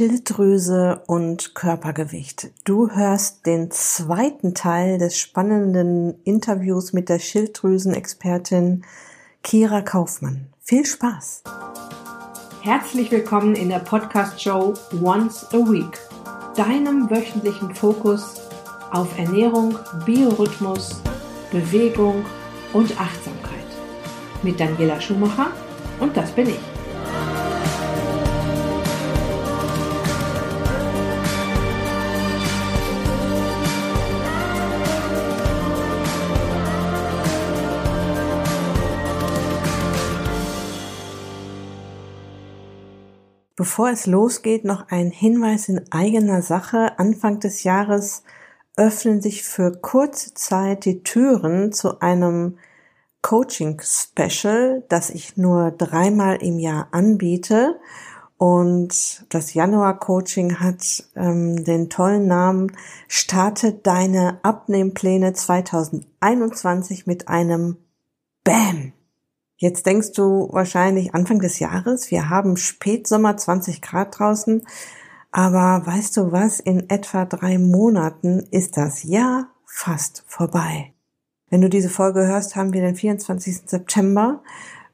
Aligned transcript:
Schilddrüse 0.00 1.02
und 1.08 1.54
Körpergewicht. 1.54 2.48
Du 2.64 2.88
hörst 2.88 3.44
den 3.44 3.70
zweiten 3.70 4.54
Teil 4.54 4.96
des 4.96 5.18
spannenden 5.18 6.14
Interviews 6.24 6.94
mit 6.94 7.10
der 7.10 7.18
Schilddrüsenexpertin 7.18 8.82
Kira 9.42 9.82
Kaufmann. 9.82 10.46
Viel 10.62 10.86
Spaß! 10.86 11.42
Herzlich 12.62 13.10
willkommen 13.10 13.54
in 13.54 13.68
der 13.68 13.80
Podcast-Show 13.80 14.72
Once 15.02 15.46
a 15.52 15.58
Week, 15.70 15.98
deinem 16.56 17.10
wöchentlichen 17.10 17.74
Fokus 17.74 18.40
auf 18.92 19.18
Ernährung, 19.18 19.78
Biorhythmus, 20.06 20.98
Bewegung 21.52 22.24
und 22.72 22.98
Achtsamkeit. 22.98 23.68
Mit 24.42 24.58
Daniela 24.58 24.98
Schumacher 24.98 25.48
und 26.00 26.16
das 26.16 26.30
bin 26.30 26.48
ich. 26.48 26.79
Bevor 43.60 43.90
es 43.90 44.06
losgeht, 44.06 44.64
noch 44.64 44.88
ein 44.88 45.10
Hinweis 45.10 45.68
in 45.68 45.82
eigener 45.92 46.40
Sache. 46.40 46.98
Anfang 46.98 47.40
des 47.40 47.62
Jahres 47.62 48.22
öffnen 48.78 49.20
sich 49.20 49.42
für 49.42 49.70
kurze 49.72 50.32
Zeit 50.32 50.86
die 50.86 51.02
Türen 51.02 51.70
zu 51.70 52.00
einem 52.00 52.56
Coaching-Special, 53.20 54.84
das 54.88 55.10
ich 55.10 55.36
nur 55.36 55.72
dreimal 55.72 56.36
im 56.36 56.58
Jahr 56.58 56.88
anbiete. 56.92 57.78
Und 58.38 59.26
das 59.28 59.52
Januar-Coaching 59.52 60.58
hat 60.60 61.04
ähm, 61.14 61.62
den 61.62 61.90
tollen 61.90 62.26
Namen 62.26 62.72
Starte 63.08 63.74
deine 63.74 64.38
Abnehmpläne 64.42 65.34
2021 65.34 67.06
mit 67.06 67.28
einem 67.28 67.76
Bam! 68.42 68.94
Jetzt 69.62 69.84
denkst 69.84 70.12
du 70.12 70.48
wahrscheinlich 70.52 71.14
Anfang 71.14 71.38
des 71.38 71.58
Jahres, 71.58 72.10
wir 72.10 72.30
haben 72.30 72.56
Spätsommer 72.56 73.36
20 73.36 73.82
Grad 73.82 74.18
draußen, 74.18 74.62
aber 75.32 75.86
weißt 75.86 76.16
du 76.16 76.32
was, 76.32 76.60
in 76.60 76.88
etwa 76.88 77.26
drei 77.26 77.58
Monaten 77.58 78.46
ist 78.50 78.78
das 78.78 79.02
Jahr 79.02 79.48
fast 79.66 80.24
vorbei. 80.26 80.94
Wenn 81.50 81.60
du 81.60 81.68
diese 81.68 81.90
Folge 81.90 82.26
hörst, 82.26 82.56
haben 82.56 82.72
wir 82.72 82.80
den 82.80 82.96
24. 82.96 83.64
September. 83.66 84.42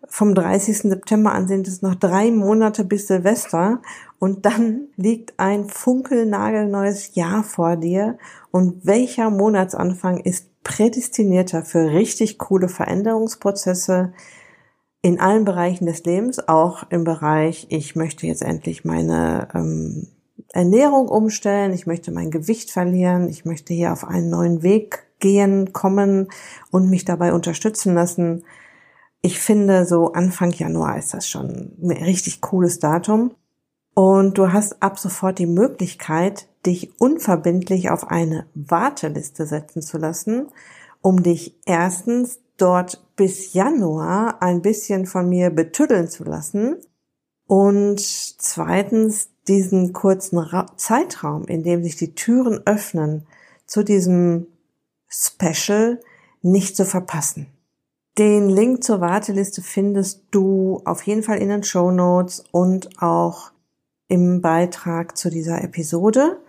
Vom 0.09 0.35
30. 0.35 0.79
September 0.79 1.31
an 1.31 1.47
sind 1.47 1.69
es 1.69 1.81
noch 1.81 1.95
drei 1.95 2.33
Monate 2.33 2.83
bis 2.83 3.07
Silvester 3.07 3.81
und 4.19 4.47
dann 4.47 4.89
liegt 4.97 5.39
ein 5.39 5.69
funkelnagelneues 5.69 7.15
Jahr 7.15 7.45
vor 7.45 7.77
dir 7.77 8.19
und 8.51 8.85
welcher 8.85 9.31
Monatsanfang 9.31 10.19
ist 10.19 10.65
prädestinierter 10.65 11.63
für 11.63 11.93
richtig 11.93 12.39
coole 12.39 12.69
Veränderungsprozesse, 12.69 14.13
in 15.07 15.21
allen 15.21 15.45
Bereichen 15.45 15.87
des 15.87 16.03
Lebens, 16.03 16.49
auch 16.49 16.83
im 16.91 17.05
Bereich, 17.05 17.69
ich 17.71 17.95
möchte 17.95 18.27
jetzt 18.27 18.43
endlich 18.43 18.85
meine 18.85 19.47
ähm, 19.55 20.09
Ernährung 20.53 21.07
umstellen, 21.07 21.73
ich 21.73 21.87
möchte 21.87 22.11
mein 22.11 22.33
Gewicht 22.33 22.73
verlieren, 22.73 23.29
ich 23.29 23.45
möchte 23.45 23.73
hier 23.73 23.93
auf 23.93 24.03
einen 24.03 24.31
neuen 24.31 24.65
Weg 24.65 25.07
gehen, 25.21 25.73
kommen 25.73 26.27
und 26.73 26.91
mich 26.91 27.05
dabei 27.05 27.33
unterstützen 27.33 27.95
lassen. 27.95 28.43
Ich 29.23 29.39
finde, 29.39 29.87
so 29.87 30.13
Anfang 30.13 30.51
Januar 30.51 30.99
ist 30.99 31.15
das 31.15 31.29
schon 31.29 31.77
ein 31.81 31.93
richtig 31.93 32.41
cooles 32.41 32.81
Datum. 32.81 33.31
Und 33.95 34.39
du 34.39 34.53
hast 34.53 34.83
ab 34.83 34.99
sofort 34.99 35.39
die 35.39 35.47
Möglichkeit, 35.47 36.49
dich 36.67 37.01
unverbindlich 37.01 37.91
auf 37.91 38.11
eine 38.11 38.47
Warteliste 38.57 39.47
setzen 39.47 39.83
zu 39.83 39.99
lassen, 39.99 40.49
um 41.01 41.23
dich 41.23 41.55
erstens 41.65 42.41
dort 42.57 43.06
bis 43.17 43.55
Januar 43.55 44.43
ein 44.43 44.63
bisschen 44.63 45.07
von 45.07 45.29
mir 45.29 45.51
betüddeln 45.51 46.09
zu 46.09 46.25
lassen 46.25 46.77
und 47.47 48.01
zweitens 48.01 49.31
diesen 49.49 49.93
kurzen 49.93 50.39
Ra 50.39 50.67
Zeitraum, 50.77 51.45
in 51.45 51.63
dem 51.63 51.83
sich 51.83 51.97
die 51.97 52.15
Türen 52.15 52.61
öffnen, 52.67 53.27
zu 53.67 53.83
diesem 53.83 54.47
Special 55.09 56.01
nicht 56.43 56.77
zu 56.77 56.85
verpassen. 56.85 57.47
Den 58.19 58.49
Link 58.49 58.83
zur 58.83 59.01
Warteliste 59.01 59.63
findest 59.63 60.23
du 60.31 60.81
auf 60.85 61.03
jeden 61.03 61.23
Fall 61.23 61.39
in 61.39 61.49
den 61.49 61.63
Show 61.63 61.91
Notes 61.91 62.45
und 62.51 63.03
auch 63.03 63.53
im 64.09 64.41
Beitrag 64.41 65.17
zu 65.17 65.31
dieser 65.31 65.63
Episode. 65.63 66.41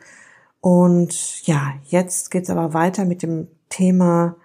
Und 0.62 1.46
ja, 1.46 1.74
jetzt 1.86 2.32
geht's 2.32 2.50
aber 2.50 2.74
weiter 2.74 3.06
mit 3.06 3.22
dem 3.22 3.48
Thema 3.70 4.38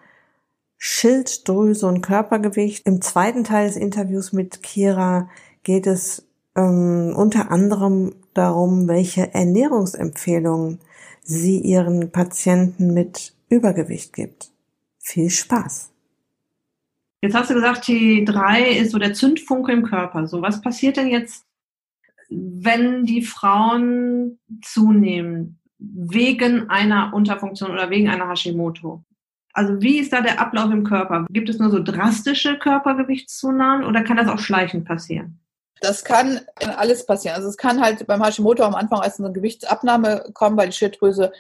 Schilddrüse 0.85 1.87
und 1.87 2.03
Körpergewicht. 2.03 2.85
Im 2.89 3.01
zweiten 3.01 3.45
Teil 3.45 3.69
des 3.69 3.77
Interviews 3.77 4.33
mit 4.33 4.65
Kira 4.65 5.31
geht 5.63 5.87
es 5.87 6.27
ähm, 6.57 7.15
unter 7.17 7.53
anderem 7.53 8.17
darum, 8.35 8.89
welche 8.89 9.33
Ernährungsempfehlungen 9.33 10.81
sie 11.23 11.61
ihren 11.61 12.11
Patienten 12.11 12.93
mit 12.93 13.33
Übergewicht 13.49 14.13
gibt. 14.13 14.51
Viel 14.99 15.31
Spaß! 15.31 15.93
Jetzt 17.21 17.35
hast 17.37 17.51
du 17.51 17.55
gesagt, 17.55 17.85
T3 17.85 18.65
ist 18.81 18.91
so 18.91 18.99
der 18.99 19.15
Zündfunke 19.15 19.71
im 19.71 19.85
Körper. 19.85 20.27
So, 20.27 20.43
was 20.43 20.63
passiert 20.63 20.97
denn 20.97 21.07
jetzt, 21.07 21.45
wenn 22.29 23.05
die 23.05 23.23
Frauen 23.23 24.41
zunehmen 24.63 25.61
wegen 25.79 26.69
einer 26.71 27.15
Unterfunktion 27.15 27.71
oder 27.71 27.89
wegen 27.89 28.09
einer 28.09 28.29
Hashimoto? 28.29 29.05
Also 29.53 29.81
wie 29.83 29.99
ist 29.99 30.13
da 30.13 30.21
der 30.21 30.41
Ablauf 30.41 30.71
im 30.71 30.85
Körper? 30.85 31.27
Gibt 31.31 31.49
es 31.49 31.59
nur 31.59 31.71
so 31.71 31.83
drastische 31.83 32.59
Körpergewichtszunahmen 32.59 33.87
oder 33.87 34.03
kann 34.03 34.17
das 34.17 34.29
auch 34.29 34.39
schleichend 34.39 34.87
passieren? 34.87 35.39
Das 35.81 36.05
kann 36.05 36.41
alles 36.77 37.05
passieren. 37.05 37.37
Also 37.37 37.49
es 37.49 37.57
kann 37.57 37.83
halt 37.83 38.07
beim 38.07 38.23
Hashimoto 38.25 38.63
am 38.63 38.75
Anfang 38.75 39.01
als 39.01 39.19
eine 39.19 39.33
Gewichtsabnahme 39.33 40.31
kommen, 40.33 40.57
weil 40.57 40.69
die 40.69 40.77
Schilddrüse 40.77 41.33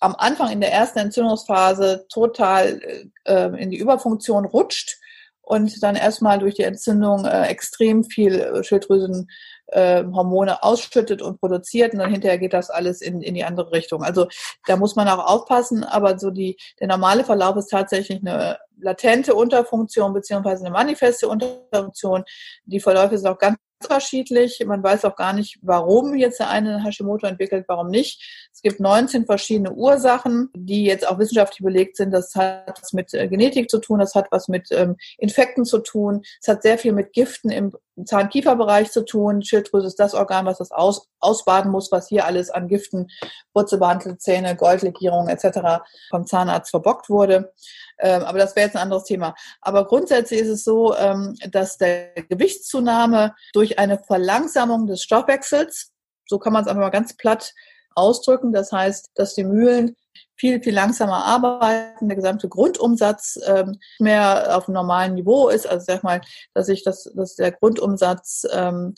am 0.00 0.14
Anfang 0.16 0.50
in 0.50 0.60
der 0.60 0.72
ersten 0.72 1.00
Entzündungsphase 1.00 2.06
total 2.08 2.80
äh, 3.24 3.60
in 3.60 3.70
die 3.70 3.78
Überfunktion 3.78 4.44
rutscht 4.44 4.98
und 5.42 5.82
dann 5.82 5.96
erstmal 5.96 6.38
durch 6.38 6.54
die 6.54 6.62
Entzündung 6.62 7.24
äh, 7.24 7.46
extrem 7.46 8.04
viel 8.04 8.62
Schilddrüsen 8.62 9.28
äh, 9.68 10.04
Hormone 10.04 10.62
ausschüttet 10.62 11.22
und 11.22 11.40
produziert 11.40 11.92
und 11.92 12.00
dann 12.00 12.10
hinterher 12.10 12.38
geht 12.38 12.52
das 12.52 12.70
alles 12.70 13.00
in, 13.00 13.22
in 13.22 13.34
die 13.34 13.44
andere 13.44 13.72
Richtung. 13.72 14.02
Also 14.02 14.28
da 14.66 14.76
muss 14.76 14.96
man 14.96 15.08
auch 15.08 15.26
aufpassen, 15.26 15.84
aber 15.84 16.18
so 16.18 16.30
die, 16.30 16.56
der 16.80 16.88
normale 16.88 17.24
Verlauf 17.24 17.56
ist 17.56 17.70
tatsächlich 17.70 18.20
eine 18.20 18.58
latente 18.80 19.34
Unterfunktion 19.34 20.12
beziehungsweise 20.12 20.64
eine 20.64 20.72
manifeste 20.72 21.28
Unterfunktion. 21.28 22.24
Die 22.64 22.80
Verläufe 22.80 23.18
sind 23.18 23.28
auch 23.28 23.38
ganz 23.38 23.58
unterschiedlich. 23.80 24.62
Man 24.66 24.82
weiß 24.82 25.04
auch 25.04 25.16
gar 25.16 25.32
nicht, 25.32 25.58
warum 25.62 26.14
jetzt 26.14 26.40
der 26.40 26.50
eine 26.50 26.82
Hashimoto 26.82 27.26
entwickelt, 27.26 27.64
warum 27.68 27.88
nicht. 27.88 28.48
Es 28.52 28.60
gibt 28.60 28.80
19 28.80 29.26
verschiedene 29.26 29.72
Ursachen, 29.72 30.50
die 30.54 30.84
jetzt 30.84 31.06
auch 31.08 31.18
wissenschaftlich 31.18 31.64
belegt 31.64 31.96
sind. 31.96 32.10
Das 32.10 32.34
hat 32.34 32.80
was 32.80 32.92
mit 32.92 33.14
äh, 33.14 33.28
Genetik 33.28 33.70
zu 33.70 33.78
tun, 33.78 34.00
das 34.00 34.14
hat 34.14 34.26
was 34.30 34.48
mit 34.48 34.68
ähm, 34.72 34.96
Infekten 35.18 35.64
zu 35.64 35.78
tun, 35.78 36.22
es 36.40 36.48
hat 36.48 36.62
sehr 36.62 36.78
viel 36.78 36.92
mit 36.92 37.12
Giften 37.12 37.50
im 37.50 37.72
Zahn-Kiefer-Bereich 38.04 38.90
zu 38.90 39.04
tun. 39.04 39.42
Schilddrüse 39.42 39.86
ist 39.86 39.98
das 39.98 40.14
Organ, 40.14 40.46
was 40.46 40.58
das 40.58 40.70
aus, 40.70 41.08
ausbaden 41.20 41.70
muss, 41.70 41.90
was 41.92 42.08
hier 42.08 42.24
alles 42.26 42.50
an 42.50 42.68
Giften, 42.68 43.08
wurzelbehandelte 43.54 44.18
Zähne, 44.18 44.56
Goldlegierung 44.56 45.28
etc. 45.28 45.82
vom 46.10 46.26
Zahnarzt 46.26 46.70
verbockt 46.70 47.08
wurde. 47.08 47.52
Ähm, 47.98 48.22
aber 48.22 48.38
das 48.38 48.54
wäre 48.56 48.66
jetzt 48.66 48.76
ein 48.76 48.82
anderes 48.82 49.04
Thema. 49.04 49.34
Aber 49.60 49.86
grundsätzlich 49.86 50.40
ist 50.40 50.48
es 50.48 50.64
so, 50.64 50.94
ähm, 50.96 51.36
dass 51.50 51.78
der 51.78 52.14
Gewichtszunahme 52.28 53.34
durch 53.52 53.78
eine 53.78 53.98
Verlangsamung 53.98 54.86
des 54.86 55.02
Stoffwechsels, 55.02 55.92
so 56.26 56.38
kann 56.38 56.52
man 56.52 56.62
es 56.62 56.68
einfach 56.68 56.82
mal 56.82 56.90
ganz 56.90 57.16
platt 57.16 57.54
ausdrücken, 57.94 58.52
das 58.52 58.70
heißt, 58.70 59.10
dass 59.14 59.34
die 59.34 59.44
Mühlen 59.44 59.96
viel, 60.38 60.62
viel 60.62 60.74
langsamer 60.74 61.24
arbeiten, 61.24 62.08
der 62.08 62.16
gesamte 62.16 62.48
Grundumsatz 62.48 63.38
ähm, 63.46 63.78
mehr 63.98 64.56
auf 64.56 64.68
einem 64.68 64.74
normalen 64.74 65.14
Niveau 65.14 65.48
ist. 65.48 65.66
Also 65.68 65.84
sag 65.86 66.02
mal, 66.02 66.20
dass 66.54 66.68
ich 66.68 66.84
das, 66.84 67.10
dass 67.14 67.34
der 67.36 67.52
Grundumsatz 67.52 68.46
ähm, 68.52 68.94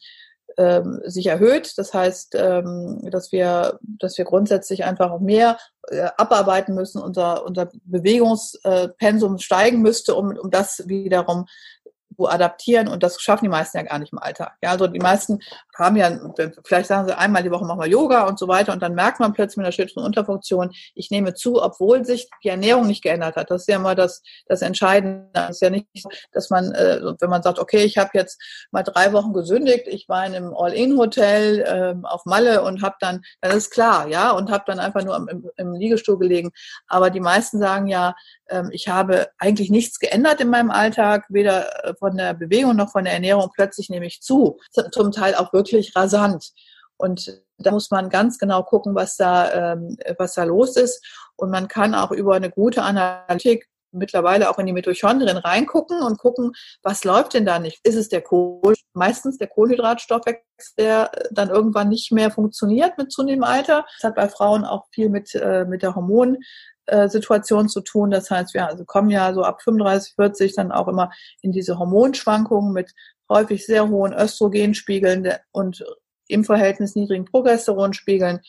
ähm, 0.57 1.01
sich 1.05 1.27
erhöht. 1.27 1.73
Das 1.77 1.95
heißt, 1.95 2.35
ähm, 2.37 3.09
dass 3.11 3.33
wir, 3.33 3.79
dass 3.83 4.19
wir 4.19 4.25
grundsätzlich 4.25 4.85
einfach 4.85 5.19
mehr 5.21 5.59
äh, 5.89 6.09
abarbeiten 6.17 6.75
müssen. 6.75 7.01
Unser, 7.01 7.45
unser 7.47 7.71
Bewegungspensum 7.85 9.39
steigen 9.39 9.81
müsste, 9.81 10.15
um, 10.15 10.37
um 10.37 10.51
das 10.51 10.87
wiederum 10.87 11.47
zu 12.17 12.29
adaptieren 12.29 12.89
und 12.89 13.03
das 13.03 13.21
schaffen 13.21 13.45
die 13.45 13.51
meisten 13.51 13.79
ja 13.79 13.85
gar 13.85 13.99
nicht 13.99 14.13
im 14.13 14.19
Alltag. 14.19 14.57
Ja, 14.63 14.71
also 14.73 14.87
die 14.87 14.99
meisten 14.99 15.39
haben 15.81 15.97
ja, 15.97 16.11
vielleicht 16.65 16.89
sagen 16.89 17.09
sie 17.09 17.17
einmal 17.17 17.43
die 17.43 17.51
Woche 17.51 17.65
machen 17.65 17.81
wir 17.81 17.89
Yoga 17.89 18.27
und 18.27 18.39
so 18.39 18.49
weiter 18.49 18.73
und 18.73 18.83
dann 18.83 18.95
merkt 18.95 19.21
man 19.21 19.33
plötzlich 19.33 19.57
mit 19.59 19.67
der 19.67 19.73
Schilddrüsenunterfunktion, 19.73 20.71
ich 20.95 21.11
nehme 21.11 21.35
zu, 21.35 21.63
obwohl 21.63 22.05
sich 22.05 22.29
die 22.45 22.49
Ernährung 22.49 22.87
nicht 22.87 23.03
geändert 23.03 23.37
hat. 23.37 23.51
Das 23.51 23.63
ist 23.63 23.69
ja 23.69 23.77
immer 23.77 23.95
das, 23.95 24.23
das 24.47 24.63
Entscheidende. 24.63 25.29
Das 25.33 25.51
ist 25.51 25.63
ja 25.63 25.71
nicht 25.71 25.87
dass 26.33 26.51
man, 26.51 26.73
äh, 26.73 27.01
wenn 27.21 27.31
man 27.31 27.43
sagt, 27.43 27.59
okay, 27.59 27.85
ich 27.85 27.99
habe 27.99 28.11
jetzt 28.15 28.41
mal 28.71 28.83
drei 28.83 29.13
Wochen 29.13 29.33
gesündigt, 29.33 29.87
ich 29.87 30.09
war 30.09 30.27
in 30.27 30.35
einem 30.35 30.55
All-In-Hotel 30.55 31.65
ähm, 31.67 32.05
auf 32.05 32.25
Malle 32.25 32.63
und 32.63 32.83
habe 32.83 32.97
dann, 33.01 33.23
dann 33.41 33.57
ist 33.57 33.71
klar, 33.71 34.09
ja, 34.09 34.31
und 34.31 34.51
habe 34.51 34.65
dann 34.67 34.79
einfach 34.79 35.05
nur 35.05 35.17
im, 35.17 35.51
im 35.57 35.75
Liegestuhl 35.75 36.19
gelegen. 36.19 36.51
Aber 36.87 37.11
die 37.11 37.21
meisten 37.21 37.59
sagen 37.59 37.87
ja, 37.87 38.15
ähm, 38.49 38.71
ich 38.73 38.89
habe 38.89 39.29
eigentlich 39.39 39.71
nichts 39.71 39.99
geändert 39.99 40.41
in 40.41 40.51
meinem 40.51 40.71
Alltag, 40.71 41.25
weder 41.29 41.85
äh, 41.85 41.95
von 41.95 42.17
der 42.17 42.35
Bewegung 42.35 42.77
noch 42.77 42.91
von 42.91 43.05
der 43.05 43.15
Ernährung. 43.15 43.51
Plötzlich 43.55 43.89
nehme 43.89 44.07
ich 44.07 44.21
zu. 44.21 44.59
Zum 44.93 45.13
Teil 45.13 45.35
auch 45.35 45.53
wirklich 45.53 45.70
rasant. 45.97 46.53
Und 46.97 47.43
da 47.59 47.71
muss 47.71 47.91
man 47.91 48.11
ganz 48.11 48.39
genau 48.39 48.63
gucken, 48.63 48.95
was 48.95 49.17
da, 49.17 49.73
ähm, 49.73 49.97
was 50.19 50.35
da 50.35 50.45
los 50.45 50.77
ist. 50.77 51.05
Und 51.37 51.51
man 51.51 51.69
kann 51.69 51.95
auch 51.95 52.11
über 52.11 52.35
eine 52.35 52.51
gute 52.51 52.83
Analytik 52.83 53.69
mittlerweile 53.93 54.51
auch 54.51 54.59
in 54.59 54.67
die 54.67 54.73
Mitochondrien 54.73 55.37
reingucken 55.37 56.03
und 56.03 56.19
gucken, 56.19 56.53
was 56.83 57.05
läuft 57.05 57.35
denn 57.35 57.47
da 57.47 57.59
nicht? 57.59 57.81
Ist 57.83 57.97
es 57.97 58.09
der 58.09 58.23
Kohl, 58.23 58.75
meistens 58.93 59.39
der 59.39 59.49
Kohlenhydratstoffwechsel, 59.49 60.45
der 60.79 61.11
dann 61.33 61.51
irgendwann 61.51 61.89
nicht 61.89 62.13
mehr 62.13 62.31
funktioniert 62.31 62.99
mit 62.99 63.13
zunehmendem 63.13 63.51
Alter? 63.51 63.87
Das 64.01 64.11
hat 64.11 64.15
bei 64.15 64.29
Frauen 64.29 64.65
auch 64.65 64.87
viel 64.93 65.09
mit, 65.09 65.35
äh, 65.35 65.65
mit 65.65 65.83
der 65.83 65.95
Hormon, 65.95 66.39
äh, 66.87 67.09
zu 67.09 67.81
tun. 67.83 68.11
Das 68.11 68.31
heißt, 68.31 68.55
wir 68.55 68.67
also 68.67 68.85
kommen 68.85 69.11
ja 69.11 69.33
so 69.33 69.43
ab 69.43 69.63
35, 69.63 70.15
40 70.15 70.55
dann 70.55 70.73
auch 70.73 70.89
immer 70.89 71.11
in 71.43 71.53
diese 71.53 71.79
Hormonschwankungen 71.79 72.73
mit 72.73 72.93
häufig 73.31 73.65
sehr 73.65 73.89
hohen 73.89 74.13
Östrogenspiegeln 74.13 75.33
und 75.53 75.85
im 76.31 76.45
Verhältnis 76.45 76.95
niedrigen 76.95 77.25
Progesteronspiegeln. 77.25 78.41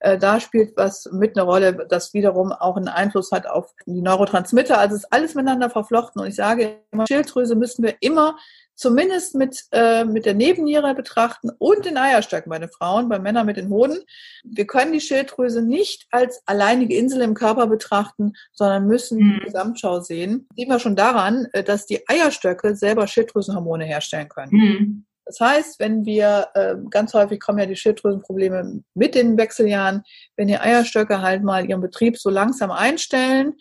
Äh, 0.00 0.18
da 0.18 0.40
spielt 0.40 0.76
was 0.76 1.08
mit 1.12 1.36
eine 1.36 1.44
Rolle, 1.44 1.86
das 1.88 2.14
wiederum 2.14 2.52
auch 2.52 2.76
einen 2.76 2.88
Einfluss 2.88 3.32
hat 3.32 3.46
auf 3.46 3.72
die 3.86 4.02
Neurotransmitter. 4.02 4.78
Also 4.78 4.96
es 4.96 5.04
ist 5.04 5.12
alles 5.12 5.34
miteinander 5.34 5.70
verflochten. 5.70 6.22
Und 6.22 6.28
ich 6.28 6.36
sage 6.36 6.78
immer, 6.90 7.06
Schilddrüse 7.06 7.54
müssen 7.54 7.82
wir 7.84 7.96
immer 8.00 8.36
zumindest 8.80 9.34
mit, 9.34 9.64
äh, 9.72 10.06
mit 10.06 10.24
der 10.24 10.32
Nebenniere 10.32 10.94
betrachten 10.94 11.50
und 11.58 11.84
den 11.84 11.98
Eierstöcken 11.98 12.48
bei 12.48 12.58
den 12.58 12.70
Frauen, 12.70 13.10
bei 13.10 13.18
Männern 13.18 13.44
mit 13.44 13.58
den 13.58 13.68
Hoden. 13.68 13.98
Wir 14.42 14.66
können 14.66 14.94
die 14.94 15.02
Schilddrüse 15.02 15.60
nicht 15.60 16.06
als 16.10 16.42
alleinige 16.46 16.96
Insel 16.96 17.20
im 17.20 17.34
Körper 17.34 17.66
betrachten, 17.66 18.32
sondern 18.52 18.86
müssen 18.86 19.18
mhm. 19.18 19.34
die 19.34 19.44
Gesamtschau 19.44 20.00
sehen. 20.00 20.48
Sehen 20.56 20.70
wir 20.70 20.78
schon 20.78 20.96
daran, 20.96 21.46
äh, 21.52 21.62
dass 21.62 21.84
die 21.84 22.08
Eierstöcke 22.08 22.74
selber 22.74 23.06
Schilddrüsenhormone 23.06 23.84
herstellen 23.84 24.30
können. 24.30 24.52
Mhm. 24.52 25.04
Das 25.30 25.38
heißt, 25.38 25.78
wenn 25.78 26.04
wir, 26.04 26.48
äh, 26.54 26.74
ganz 26.90 27.14
häufig 27.14 27.38
kommen 27.38 27.60
ja 27.60 27.66
die 27.66 27.76
Schilddrüsenprobleme 27.76 28.82
mit 28.94 29.14
den 29.14 29.38
Wechseljahren, 29.38 30.02
wenn 30.36 30.48
die 30.48 30.58
Eierstöcke 30.58 31.22
halt 31.22 31.44
mal 31.44 31.64
ihren 31.70 31.80
Betrieb 31.80 32.18
so 32.18 32.30
langsam 32.30 32.72
einstellen, 32.72 33.52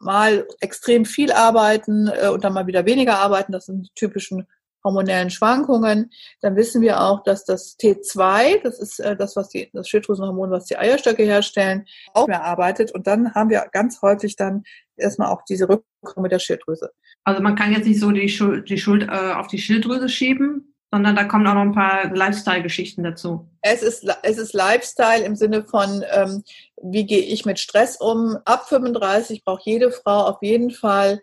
mal 0.00 0.48
extrem 0.60 1.04
viel 1.04 1.30
arbeiten 1.30 2.08
äh, 2.08 2.26
und 2.26 2.42
dann 2.42 2.54
mal 2.54 2.66
wieder 2.66 2.86
weniger 2.86 3.20
arbeiten. 3.20 3.52
Das 3.52 3.66
sind 3.66 3.82
die 3.86 3.94
typischen 3.94 4.48
hormonellen 4.82 5.30
Schwankungen. 5.30 6.10
Dann 6.40 6.56
wissen 6.56 6.82
wir 6.82 7.00
auch, 7.00 7.22
dass 7.22 7.44
das 7.44 7.78
T2, 7.78 8.62
das 8.64 8.80
ist 8.80 8.98
äh, 8.98 9.14
das, 9.14 9.36
was 9.36 9.50
die, 9.50 9.70
das 9.72 9.88
Schilddrüsenhormon, 9.88 10.50
was 10.50 10.64
die 10.64 10.76
Eierstöcke 10.76 11.22
herstellen, 11.22 11.86
auch 12.14 12.26
mehr 12.26 12.42
arbeitet. 12.42 12.90
Und 12.92 13.06
dann 13.06 13.32
haben 13.32 13.50
wir 13.50 13.64
ganz 13.70 14.02
häufig 14.02 14.34
dann 14.34 14.64
erstmal 14.96 15.28
auch 15.28 15.42
diese 15.48 15.68
mit 16.16 16.32
der 16.32 16.40
Schilddrüse. 16.40 16.90
Also 17.22 17.40
man 17.40 17.54
kann 17.54 17.72
jetzt 17.72 17.86
nicht 17.86 18.00
so 18.00 18.10
die 18.10 18.28
Schuld, 18.28 18.68
die 18.68 18.78
Schuld 18.78 19.04
äh, 19.04 19.34
auf 19.34 19.46
die 19.46 19.58
Schilddrüse 19.58 20.08
schieben, 20.08 20.72
sondern 20.96 21.14
da 21.14 21.24
kommen 21.24 21.46
auch 21.46 21.52
noch 21.52 21.60
ein 21.60 21.74
paar 21.74 22.10
Lifestyle-Geschichten 22.14 23.04
dazu. 23.04 23.46
Es 23.60 23.82
ist, 23.82 24.08
es 24.22 24.38
ist 24.38 24.54
Lifestyle 24.54 25.24
im 25.24 25.36
Sinne 25.36 25.62
von, 25.62 26.02
ähm, 26.10 26.42
wie 26.82 27.04
gehe 27.04 27.20
ich 27.20 27.44
mit 27.44 27.58
Stress 27.58 27.98
um? 28.00 28.38
Ab 28.46 28.66
35 28.66 29.44
braucht 29.44 29.66
jede 29.66 29.90
Frau 29.90 30.24
auf 30.24 30.38
jeden 30.40 30.70
Fall 30.70 31.20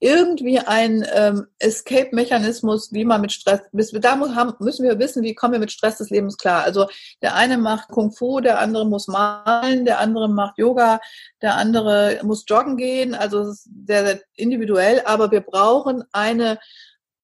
irgendwie 0.00 0.58
ein 0.58 1.06
ähm, 1.14 1.46
Escape-Mechanismus, 1.60 2.92
wie 2.92 3.04
man 3.04 3.20
mit 3.20 3.30
Stress, 3.30 3.60
bis, 3.70 3.92
da 3.92 4.16
müssen 4.16 4.84
wir 4.84 4.98
wissen, 4.98 5.22
wie 5.22 5.36
kommen 5.36 5.52
wir 5.52 5.60
mit 5.60 5.70
Stress 5.70 5.98
des 5.98 6.10
Lebens 6.10 6.36
klar. 6.36 6.64
Also 6.64 6.88
der 7.22 7.36
eine 7.36 7.56
macht 7.56 7.90
Kung 7.90 8.10
Fu, 8.10 8.40
der 8.40 8.58
andere 8.58 8.84
muss 8.84 9.06
malen, 9.06 9.84
der 9.84 10.00
andere 10.00 10.28
macht 10.28 10.58
Yoga, 10.58 11.00
der 11.40 11.54
andere 11.54 12.18
muss 12.24 12.44
joggen 12.48 12.76
gehen. 12.76 13.14
Also 13.14 13.42
es 13.42 13.48
ist 13.48 13.70
sehr, 13.86 14.04
sehr 14.04 14.20
individuell, 14.34 15.02
aber 15.04 15.30
wir 15.30 15.42
brauchen 15.42 16.02
eine 16.10 16.58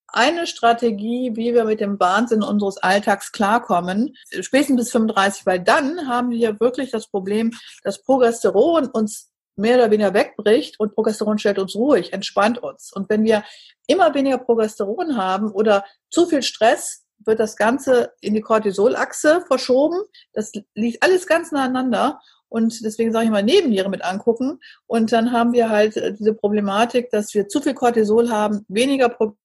eine 0.08 0.46
Strategie, 0.46 1.32
wie 1.34 1.54
wir 1.54 1.64
mit 1.64 1.80
dem 1.80 2.00
Wahnsinn 2.00 2.42
unseres 2.42 2.78
Alltags 2.78 3.32
klarkommen, 3.32 4.16
spätestens 4.40 4.76
bis 4.76 4.90
35, 4.90 5.46
weil 5.46 5.60
dann 5.60 6.08
haben 6.08 6.30
wir 6.30 6.58
wirklich 6.60 6.90
das 6.90 7.08
Problem, 7.08 7.52
dass 7.82 8.02
Progesteron 8.02 8.86
uns 8.86 9.30
mehr 9.56 9.76
oder 9.76 9.90
weniger 9.90 10.14
wegbricht 10.14 10.80
und 10.80 10.94
Progesteron 10.94 11.38
stellt 11.38 11.58
uns 11.58 11.74
ruhig, 11.74 12.12
entspannt 12.12 12.58
uns. 12.58 12.92
Und 12.92 13.10
wenn 13.10 13.24
wir 13.24 13.44
immer 13.86 14.14
weniger 14.14 14.38
Progesteron 14.38 15.16
haben 15.16 15.50
oder 15.50 15.84
zu 16.10 16.26
viel 16.26 16.42
Stress, 16.42 17.04
wird 17.24 17.40
das 17.40 17.56
Ganze 17.56 18.12
in 18.20 18.34
die 18.34 18.40
Cortisolachse 18.40 19.42
verschoben. 19.46 20.00
Das 20.32 20.52
liegt 20.74 21.02
alles 21.02 21.26
ganz 21.26 21.50
nacheinander. 21.50 22.20
Und 22.48 22.82
deswegen 22.84 23.12
sage 23.12 23.26
ich 23.26 23.30
mal 23.30 23.42
Nebenniere 23.42 23.90
mit 23.90 24.04
angucken. 24.04 24.60
Und 24.86 25.12
dann 25.12 25.32
haben 25.32 25.52
wir 25.52 25.68
halt 25.68 25.96
diese 26.18 26.32
Problematik, 26.34 27.10
dass 27.10 27.34
wir 27.34 27.48
zu 27.48 27.60
viel 27.60 27.74
Cortisol 27.74 28.30
haben, 28.30 28.64
weniger 28.68 29.08
Progesteron. 29.08 29.36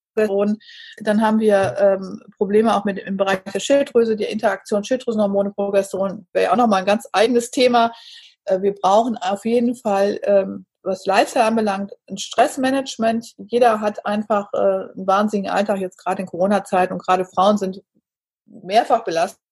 Dann 0.97 1.21
haben 1.21 1.39
wir 1.39 1.75
ähm, 1.79 2.21
Probleme 2.37 2.75
auch 2.75 2.85
mit 2.85 2.99
im 2.99 3.17
Bereich 3.17 3.43
der 3.53 3.59
Schilddrüse, 3.59 4.15
die 4.15 4.25
Interaktion 4.25 4.83
Schilddrüsenhormone, 4.83 5.51
Progesteron 5.51 6.27
wäre 6.33 6.45
ja 6.45 6.51
auch 6.51 6.57
nochmal 6.57 6.79
ein 6.79 6.85
ganz 6.85 7.07
eigenes 7.11 7.51
Thema. 7.51 7.91
Äh, 8.45 8.61
wir 8.61 8.73
brauchen 8.73 9.17
auf 9.17 9.45
jeden 9.45 9.75
Fall, 9.75 10.19
ähm, 10.23 10.65
was 10.83 11.05
Lifestyle 11.05 11.45
anbelangt, 11.45 11.93
ein 12.09 12.17
Stressmanagement. 12.17 13.33
Jeder 13.37 13.79
hat 13.79 14.05
einfach 14.05 14.51
äh, 14.53 14.57
einen 14.57 15.07
wahnsinnigen 15.07 15.51
Alltag, 15.51 15.79
jetzt 15.79 15.97
gerade 15.97 16.21
in 16.21 16.27
Corona-Zeit 16.27 16.91
und 16.91 17.01
gerade 17.01 17.25
Frauen 17.25 17.57
sind 17.57 17.81
mehrfach 18.45 19.03
belastet 19.03 19.42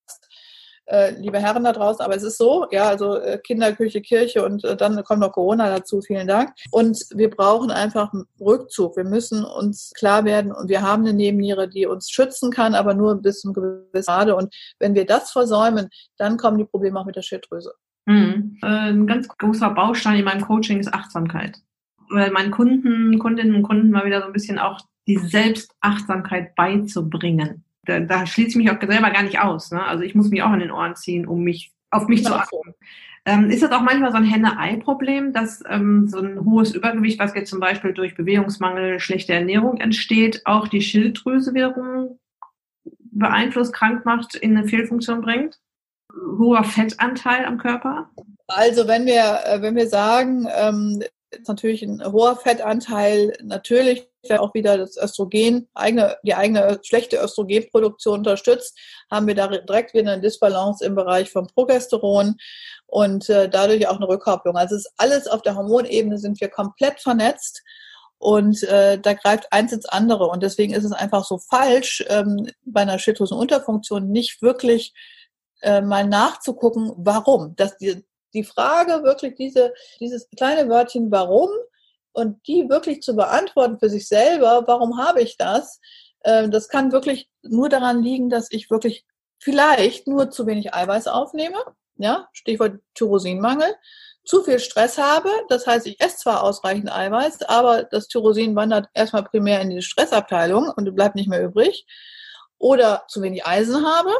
äh, 0.85 1.11
liebe 1.19 1.39
Herren 1.39 1.63
da 1.63 1.73
draußen, 1.73 2.03
aber 2.03 2.15
es 2.15 2.23
ist 2.23 2.37
so, 2.37 2.67
ja, 2.71 2.85
also 2.85 3.15
äh, 3.15 3.37
Kinder, 3.37 3.71
Küche, 3.73 4.01
Kirche 4.01 4.45
und 4.45 4.63
äh, 4.63 4.75
dann 4.75 5.03
kommt 5.03 5.21
noch 5.21 5.31
Corona 5.31 5.69
dazu, 5.69 6.01
vielen 6.01 6.27
Dank. 6.27 6.53
Und 6.71 7.05
wir 7.13 7.29
brauchen 7.29 7.71
einfach 7.71 8.11
Rückzug. 8.39 8.97
Wir 8.97 9.03
müssen 9.03 9.45
uns 9.45 9.91
klar 9.95 10.25
werden 10.25 10.51
und 10.51 10.69
wir 10.69 10.81
haben 10.81 11.03
eine 11.03 11.13
Nebenniere, 11.13 11.69
die 11.69 11.85
uns 11.85 12.09
schützen 12.09 12.51
kann, 12.51 12.75
aber 12.75 12.93
nur 12.93 13.21
bis 13.21 13.41
zum 13.41 13.53
gewissen 13.53 14.05
Grade. 14.05 14.35
Und 14.35 14.53
wenn 14.79 14.95
wir 14.95 15.05
das 15.05 15.31
versäumen, 15.31 15.89
dann 16.17 16.37
kommen 16.37 16.57
die 16.57 16.65
Probleme 16.65 16.99
auch 16.99 17.05
mit 17.05 17.15
der 17.15 17.21
Schilddrüse. 17.21 17.73
Mhm. 18.05 18.57
Ein 18.61 19.07
ganz 19.07 19.27
großer 19.27 19.69
Baustein 19.71 20.17
in 20.17 20.25
meinem 20.25 20.41
Coaching 20.41 20.79
ist 20.79 20.93
Achtsamkeit. 20.93 21.59
Weil 22.09 22.31
meinen 22.31 22.51
Kunden, 22.51 23.17
Kundinnen 23.19 23.55
und 23.55 23.63
Kunden 23.63 23.91
mal 23.91 24.05
wieder 24.05 24.21
so 24.21 24.27
ein 24.27 24.33
bisschen 24.33 24.59
auch 24.59 24.79
die 25.07 25.17
Selbstachtsamkeit 25.17 26.55
beizubringen 26.55 27.63
da, 27.85 27.99
da 27.99 28.25
schließe 28.25 28.49
ich 28.49 28.55
mich 28.55 28.71
auch 28.71 28.79
selber 28.79 29.09
gar 29.09 29.23
nicht 29.23 29.39
aus. 29.39 29.71
Ne? 29.71 29.83
Also 29.83 30.03
ich 30.03 30.15
muss 30.15 30.29
mich 30.29 30.43
auch 30.43 30.49
an 30.49 30.59
den 30.59 30.71
Ohren 30.71 30.95
ziehen, 30.95 31.25
um 31.25 31.43
mich 31.43 31.71
auf 31.89 32.07
mich 32.07 32.23
zu 32.23 32.35
achten. 32.35 32.73
Ähm, 33.25 33.51
ist 33.51 33.61
das 33.61 33.71
auch 33.71 33.81
manchmal 33.81 34.11
so 34.11 34.17
ein 34.17 34.23
Henne-Ei-Problem, 34.23 35.31
dass 35.31 35.63
ähm, 35.69 36.07
so 36.07 36.19
ein 36.19 36.43
hohes 36.43 36.73
Übergewicht, 36.73 37.19
was 37.19 37.35
jetzt 37.35 37.51
zum 37.51 37.59
Beispiel 37.59 37.93
durch 37.93 38.15
Bewegungsmangel, 38.15 38.99
schlechte 38.99 39.33
Ernährung 39.33 39.77
entsteht, 39.77 40.41
auch 40.45 40.67
die 40.67 40.81
Schilddrüse 40.81 41.53
wiederum 41.53 42.17
beeinflusst, 43.11 43.73
krank 43.73 44.05
macht, 44.05 44.35
in 44.35 44.57
eine 44.57 44.67
Fehlfunktion 44.67 45.21
bringt? 45.21 45.59
Hoher 46.11 46.63
Fettanteil 46.63 47.45
am 47.45 47.57
Körper? 47.57 48.09
Also 48.47 48.87
wenn 48.87 49.05
wir, 49.05 49.39
äh, 49.45 49.61
wenn 49.61 49.75
wir 49.75 49.87
sagen, 49.87 50.47
ähm, 50.57 51.03
ist 51.29 51.47
natürlich 51.47 51.83
ein 51.83 52.03
hoher 52.03 52.35
Fettanteil 52.37 53.33
natürlich 53.43 54.10
auch 54.29 54.53
wieder 54.53 54.77
das 54.77 54.97
Östrogen, 54.97 55.67
eigene, 55.73 56.17
die 56.23 56.35
eigene 56.35 56.79
schlechte 56.83 57.17
Östrogenproduktion 57.17 58.19
unterstützt, 58.19 58.77
haben 59.09 59.27
wir 59.27 59.35
da 59.35 59.47
direkt 59.47 59.93
wieder 59.93 60.11
eine 60.11 60.21
Disbalance 60.21 60.85
im 60.85 60.95
Bereich 60.95 61.31
vom 61.31 61.47
Progesteron 61.47 62.35
und 62.85 63.29
äh, 63.29 63.49
dadurch 63.49 63.87
auch 63.87 63.97
eine 63.97 64.07
Rückkopplung. 64.07 64.55
Also 64.55 64.75
es 64.75 64.85
ist 64.85 64.93
alles 64.97 65.27
auf 65.27 65.41
der 65.41 65.55
Hormonebene 65.55 66.17
sind 66.17 66.39
wir 66.39 66.49
komplett 66.49 66.99
vernetzt 66.99 67.63
und 68.17 68.61
äh, 68.63 68.99
da 68.99 69.13
greift 69.13 69.51
eins 69.51 69.73
ins 69.73 69.85
andere 69.85 70.27
und 70.27 70.43
deswegen 70.43 70.73
ist 70.73 70.83
es 70.83 70.91
einfach 70.91 71.25
so 71.25 71.39
falsch, 71.39 72.05
ähm, 72.07 72.47
bei 72.63 72.81
einer 72.81 72.99
Schilddrüsenunterfunktion 72.99 74.11
nicht 74.11 74.41
wirklich 74.43 74.93
äh, 75.61 75.81
mal 75.81 76.05
nachzugucken, 76.07 76.91
warum. 76.97 77.55
Das, 77.55 77.77
die, 77.77 78.05
die 78.33 78.43
Frage 78.43 79.03
wirklich 79.03 79.35
diese, 79.35 79.73
dieses 79.99 80.29
kleine 80.29 80.69
Wörtchen 80.69 81.11
warum 81.11 81.49
und 82.13 82.45
die 82.47 82.69
wirklich 82.69 83.01
zu 83.01 83.15
beantworten 83.15 83.79
für 83.79 83.89
sich 83.89 84.07
selber, 84.07 84.63
warum 84.67 84.97
habe 84.97 85.21
ich 85.21 85.37
das, 85.37 85.79
äh, 86.21 86.49
das 86.49 86.67
kann 86.69 86.91
wirklich 86.91 87.29
nur 87.41 87.69
daran 87.69 88.01
liegen, 88.03 88.29
dass 88.29 88.51
ich 88.51 88.69
wirklich 88.69 89.05
vielleicht 89.39 90.07
nur 90.07 90.29
zu 90.29 90.45
wenig 90.45 90.73
Eiweiß 90.73 91.07
aufnehme, 91.07 91.57
ja, 91.97 92.27
Stichwort 92.33 92.79
Tyrosinmangel, 92.95 93.75
zu 94.23 94.43
viel 94.43 94.59
Stress 94.59 94.97
habe, 94.99 95.29
das 95.49 95.65
heißt, 95.65 95.87
ich 95.87 95.99
esse 95.99 96.17
zwar 96.17 96.43
ausreichend 96.43 96.91
Eiweiß, 96.91 97.41
aber 97.43 97.83
das 97.83 98.07
Tyrosin 98.07 98.55
wandert 98.55 98.87
erstmal 98.93 99.23
primär 99.23 99.61
in 99.61 99.71
die 99.71 99.81
Stressabteilung 99.81 100.71
und 100.75 100.95
bleibt 100.95 101.15
nicht 101.15 101.27
mehr 101.27 101.43
übrig, 101.43 101.87
oder 102.59 103.03
zu 103.07 103.21
wenig 103.23 103.45
Eisen 103.45 103.85
habe, 103.85 104.11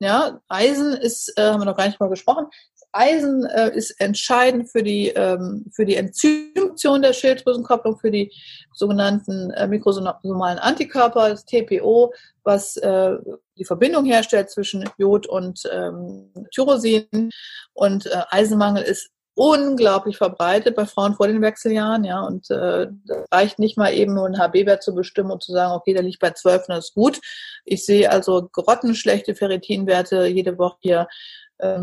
Ja, 0.00 0.40
Eisen 0.48 0.92
ist, 0.92 1.32
äh, 1.36 1.42
haben 1.50 1.60
wir 1.60 1.64
noch 1.64 1.76
gar 1.76 1.86
nicht 1.86 1.98
mal 1.98 2.08
gesprochen, 2.10 2.46
Eisen 2.92 3.44
äh, 3.44 3.70
ist 3.76 4.00
entscheidend 4.00 4.70
für 4.70 4.82
die, 4.82 5.08
ähm, 5.08 5.66
für 5.72 5.84
die 5.84 5.96
Enzymfunktion 5.96 7.02
der 7.02 7.12
Schilddrüsenkopplung, 7.12 7.98
für 7.98 8.10
die 8.10 8.32
sogenannten 8.72 9.50
äh, 9.50 9.66
mikrosomalen 9.66 10.58
Antikörper, 10.58 11.28
das 11.28 11.44
TPO, 11.44 12.12
was 12.44 12.76
äh, 12.78 13.16
die 13.56 13.64
Verbindung 13.64 14.04
herstellt 14.04 14.50
zwischen 14.50 14.88
Jod 14.96 15.26
und 15.26 15.62
ähm, 15.72 16.32
Tyrosin. 16.52 17.30
Und 17.74 18.06
äh, 18.06 18.22
Eisenmangel 18.30 18.82
ist 18.84 19.10
unglaublich 19.38 20.16
verbreitet 20.16 20.74
bei 20.74 20.84
Frauen 20.84 21.14
vor 21.14 21.28
den 21.28 21.40
Wechseljahren, 21.40 22.02
ja, 22.02 22.22
und 22.22 22.50
äh, 22.50 22.88
reicht 23.30 23.60
nicht 23.60 23.78
mal 23.78 23.94
eben 23.94 24.14
nur 24.14 24.26
einen 24.26 24.38
HB-Wert 24.38 24.82
zu 24.82 24.96
bestimmen 24.96 25.30
und 25.30 25.44
zu 25.44 25.52
sagen, 25.52 25.74
okay, 25.74 25.94
der 25.94 26.02
liegt 26.02 26.18
bei 26.18 26.30
12 26.32 26.62
und 26.62 26.74
das 26.74 26.86
ist 26.86 26.94
gut. 26.94 27.20
Ich 27.64 27.86
sehe 27.86 28.10
also 28.10 28.48
grottenschlechte 28.50 29.36
Ferritinwerte 29.36 30.26
jede 30.26 30.58
Woche 30.58 30.78
hier 30.80 31.08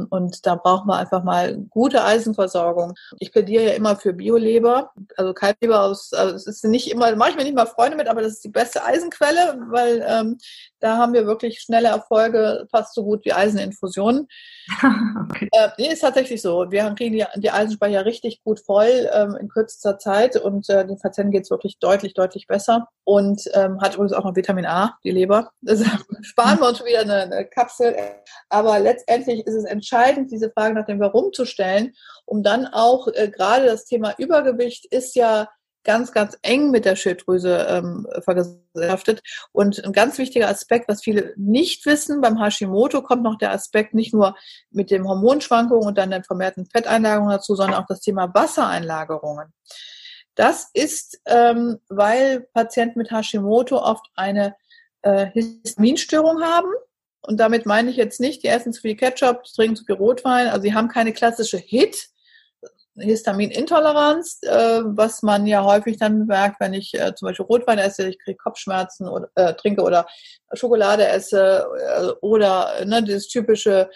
und 0.09 0.45
da 0.45 0.55
brauchen 0.55 0.87
wir 0.87 0.97
einfach 0.97 1.23
mal 1.23 1.57
gute 1.69 2.03
Eisenversorgung. 2.03 2.93
Ich 3.19 3.31
plädiere 3.31 3.63
ja 3.65 3.73
immer 3.73 3.95
für 3.95 4.13
Bioleber, 4.13 4.91
also 5.17 5.33
Kalbleber 5.33 5.83
aus, 5.83 6.13
also 6.13 6.35
es 6.35 6.47
ist 6.47 6.65
nicht 6.65 6.91
immer, 6.91 7.15
mache 7.15 7.31
ich 7.31 7.35
mir 7.35 7.43
nicht 7.43 7.55
mal 7.55 7.65
Freunde 7.65 7.97
mit, 7.97 8.07
aber 8.07 8.21
das 8.21 8.33
ist 8.33 8.43
die 8.43 8.49
beste 8.49 8.83
Eisenquelle, 8.83 9.59
weil 9.69 10.05
ähm, 10.07 10.37
da 10.79 10.97
haben 10.97 11.13
wir 11.13 11.25
wirklich 11.25 11.61
schnelle 11.61 11.87
Erfolge, 11.87 12.67
fast 12.69 12.93
so 12.93 13.03
gut 13.03 13.25
wie 13.25 13.33
Eiseninfusionen. 13.33 14.27
okay. 15.31 15.49
äh, 15.51 15.69
nee, 15.77 15.91
ist 15.91 16.01
tatsächlich 16.01 16.41
so. 16.41 16.69
Wir 16.69 16.83
kriegen 16.95 17.13
die, 17.13 17.25
die 17.37 17.51
Eisenspeicher 17.51 18.05
richtig 18.05 18.43
gut 18.43 18.59
voll 18.59 19.09
ähm, 19.11 19.35
in 19.39 19.49
kürzester 19.49 19.97
Zeit 19.97 20.35
und 20.35 20.69
äh, 20.69 20.85
den 20.85 20.99
Patienten 20.99 21.31
geht 21.31 21.43
es 21.43 21.49
wirklich 21.49 21.79
deutlich, 21.79 22.13
deutlich 22.13 22.47
besser. 22.47 22.87
Und 23.03 23.43
ähm, 23.53 23.81
hat 23.81 23.95
übrigens 23.95 24.13
auch 24.13 24.23
noch 24.23 24.35
Vitamin 24.35 24.65
A, 24.65 24.97
die 25.03 25.11
Leber. 25.11 25.51
Das 25.61 25.83
sparen 26.21 26.59
wir 26.59 26.69
uns 26.69 26.83
wieder 26.83 27.01
eine, 27.01 27.21
eine 27.23 27.45
Kapsel. 27.45 27.95
Aber 28.49 28.79
letztendlich 28.79 29.45
ist 29.45 29.55
es 29.55 29.64
entscheidend, 29.65 30.31
diese 30.31 30.51
Frage 30.51 30.73
nach 30.73 30.85
dem 30.85 30.99
Warum 30.99 31.33
zu 31.33 31.45
stellen, 31.45 31.93
um 32.25 32.43
dann 32.43 32.67
auch 32.67 33.07
äh, 33.07 33.29
gerade 33.29 33.65
das 33.65 33.85
Thema 33.85 34.13
Übergewicht 34.17 34.85
ist 34.85 35.15
ja 35.15 35.47
ganz, 35.85 36.11
ganz 36.11 36.37
eng 36.41 36.71
mit 36.71 36.83
der 36.83 36.97
Schilddrüse 36.97 37.65
ähm, 37.69 38.07
vergesellschaftet. 38.19 39.21
Und 39.53 39.85
ein 39.85 39.93
ganz 39.93 40.17
wichtiger 40.17 40.49
Aspekt, 40.49 40.89
was 40.89 41.03
viele 41.03 41.33
nicht 41.37 41.85
wissen, 41.85 42.19
beim 42.19 42.41
Hashimoto 42.41 43.01
kommt 43.01 43.23
noch 43.23 43.37
der 43.37 43.51
Aspekt 43.51 43.93
nicht 43.93 44.13
nur 44.13 44.35
mit 44.71 44.91
den 44.91 45.07
Hormonschwankungen 45.07 45.87
und 45.87 45.97
dann 45.97 46.11
den 46.11 46.23
vermehrten 46.23 46.65
Fetteinlagerungen 46.65 47.31
dazu, 47.31 47.55
sondern 47.55 47.81
auch 47.81 47.87
das 47.87 48.01
Thema 48.01 48.33
Wassereinlagerungen. 48.33 49.53
Das 50.33 50.69
ist, 50.73 51.21
ähm, 51.27 51.79
weil 51.87 52.47
Patienten 52.53 52.99
mit 52.99 53.11
Hashimoto 53.11 53.77
oft 53.77 54.05
eine 54.15 54.55
äh, 55.03 55.27
Histaminstörung 55.27 56.41
haben. 56.43 56.69
Und 57.25 57.37
damit 57.37 57.65
meine 57.65 57.89
ich 57.89 57.97
jetzt 57.97 58.19
nicht, 58.19 58.43
die 58.43 58.47
essen 58.47 58.73
zu 58.73 58.81
viel 58.81 58.95
Ketchup, 58.95 59.43
trinken 59.43 59.75
zu 59.75 59.85
viel 59.85 59.95
Rotwein. 59.95 60.47
Also 60.47 60.61
sie 60.61 60.73
haben 60.73 60.89
keine 60.89 61.13
klassische 61.13 61.57
HIT, 61.57 62.09
Histaminintoleranz, 62.97 64.39
äh, 64.43 64.81
was 64.85 65.21
man 65.21 65.45
ja 65.47 65.63
häufig 65.63 65.97
dann 65.97 66.25
merkt, 66.27 66.59
wenn 66.59 66.73
ich 66.73 66.93
äh, 66.93 67.13
zum 67.15 67.27
Beispiel 67.27 67.45
Rotwein 67.45 67.77
esse, 67.77 68.07
ich 68.07 68.19
kriege 68.19 68.37
Kopfschmerzen 68.37 69.07
oder 69.07 69.29
äh, 69.35 69.53
trinke 69.53 69.81
oder 69.81 70.07
Schokolade 70.53 71.05
esse 71.07 71.65
äh, 71.77 72.07
oder 72.21 72.85
ne, 72.85 73.03
dieses 73.03 73.27
typische 73.27 73.89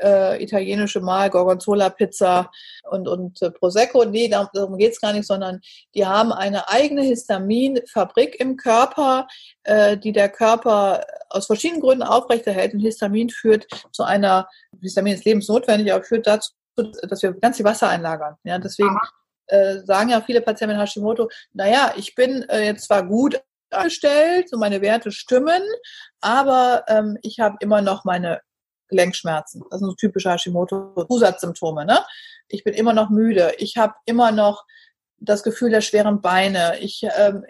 äh, 0.00 0.42
italienische 0.42 1.00
Mal, 1.00 1.30
Gorgonzola-Pizza 1.30 2.50
und, 2.90 3.08
und 3.08 3.40
äh, 3.42 3.50
Prosecco. 3.50 4.04
Nee, 4.04 4.28
darum, 4.28 4.76
geht's 4.78 5.00
gar 5.00 5.12
nicht, 5.12 5.26
sondern 5.26 5.60
die 5.94 6.06
haben 6.06 6.32
eine 6.32 6.68
eigene 6.68 7.02
Histaminfabrik 7.02 8.38
im 8.40 8.56
Körper, 8.56 9.26
äh, 9.64 9.96
die 9.96 10.12
der 10.12 10.28
Körper 10.28 11.04
aus 11.28 11.46
verschiedenen 11.46 11.80
Gründen 11.80 12.02
aufrechterhält. 12.02 12.74
Und 12.74 12.80
Histamin 12.80 13.30
führt 13.30 13.66
zu 13.92 14.02
einer, 14.02 14.48
Histamin 14.80 15.14
ist 15.14 15.24
lebensnotwendig, 15.24 15.92
aber 15.92 16.04
führt 16.04 16.26
dazu, 16.26 16.52
dass 16.76 17.22
wir 17.22 17.32
ganz 17.34 17.56
viel 17.56 17.66
Wasser 17.66 17.88
einlagern. 17.88 18.36
Ja, 18.44 18.58
deswegen 18.58 18.98
äh, 19.46 19.78
sagen 19.84 20.10
ja 20.10 20.20
viele 20.20 20.40
Patienten 20.40 20.76
mit 20.76 20.82
Hashimoto, 20.82 21.28
naja, 21.52 21.92
ich 21.96 22.14
bin 22.14 22.42
äh, 22.48 22.64
jetzt 22.64 22.86
zwar 22.86 23.06
gut 23.06 23.40
angestellt, 23.70 24.48
so 24.48 24.58
meine 24.58 24.80
Werte 24.80 25.10
stimmen, 25.10 25.62
aber 26.20 26.84
ähm, 26.88 27.18
ich 27.22 27.40
habe 27.40 27.56
immer 27.60 27.82
noch 27.82 28.04
meine 28.04 28.40
Gelenkschmerzen. 28.88 29.64
Das 29.70 29.80
sind 29.80 29.88
so 29.88 29.94
typische 29.94 30.30
Hashimoto-Zusatzsymptome. 30.30 31.84
Ne? 31.84 32.04
Ich 32.48 32.62
bin 32.62 32.74
immer 32.74 32.92
noch 32.92 33.10
müde. 33.10 33.54
Ich 33.58 33.76
habe 33.76 33.94
immer 34.04 34.30
noch 34.30 34.64
das 35.18 35.42
Gefühl 35.42 35.70
der 35.70 35.80
schweren 35.80 36.20
Beine. 36.20 36.78
Ich 36.78 37.02
ähm, 37.16 37.44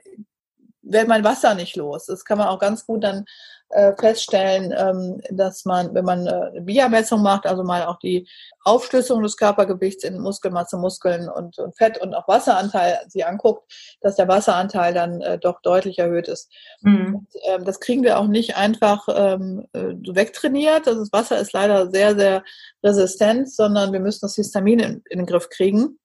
werde 0.83 1.09
mein 1.09 1.25
Wasser 1.25 1.55
nicht 1.55 1.77
los. 1.77 2.07
Das 2.07 2.25
kann 2.25 2.39
man 2.39 2.49
auch 2.49 2.59
ganz 2.59 2.87
gut 2.87 3.05
dann 3.05 3.27
äh, 3.71 3.93
feststellen, 3.99 4.73
ähm, 4.77 5.21
dass 5.31 5.65
man, 5.65 5.93
wenn 5.95 6.05
man 6.05 6.27
äh, 6.27 6.61
BIA-Messung 6.61 7.23
macht, 7.23 7.47
also 7.47 7.65
mal 7.65 7.85
auch 7.85 7.99
die 7.99 8.29
Aufschlüsselung 8.63 9.23
des 9.23 9.37
Körpergewichts 9.37 10.05
in 10.05 10.21
Muskelmasse, 10.21 10.77
Muskeln 10.77 11.29
und, 11.29 11.59
und 11.59 11.77
Fett 11.77 11.99
und 11.99 12.15
auch 12.15 12.29
Wasseranteil 12.29 13.01
sie 13.09 13.25
anguckt, 13.25 13.71
dass 14.01 14.17
der 14.17 14.29
Wasseranteil 14.29 14.95
dann 14.95 15.21
äh, 15.21 15.39
doch 15.39 15.61
deutlich 15.63 15.99
erhöht 15.99 16.29
ist. 16.29 16.53
Mhm. 16.83 17.17
Und, 17.17 17.29
ähm, 17.45 17.65
das 17.65 17.81
kriegen 17.81 18.03
wir 18.03 18.19
auch 18.19 18.29
nicht 18.29 18.57
einfach 18.57 19.09
ähm, 19.09 19.67
äh, 19.73 19.95
wegtrainiert. 20.15 20.87
Also 20.87 21.01
das 21.01 21.13
Wasser 21.13 21.39
ist 21.39 21.53
leider 21.53 21.91
sehr, 21.91 22.17
sehr 22.17 22.45
resistent, 22.85 23.53
sondern 23.53 23.93
wir 23.93 24.01
müssen 24.01 24.21
das 24.23 24.37
Histamin 24.37 24.79
in, 24.79 25.03
in 25.11 25.19
den 25.19 25.27
Griff 25.27 25.49
kriegen. 25.49 25.99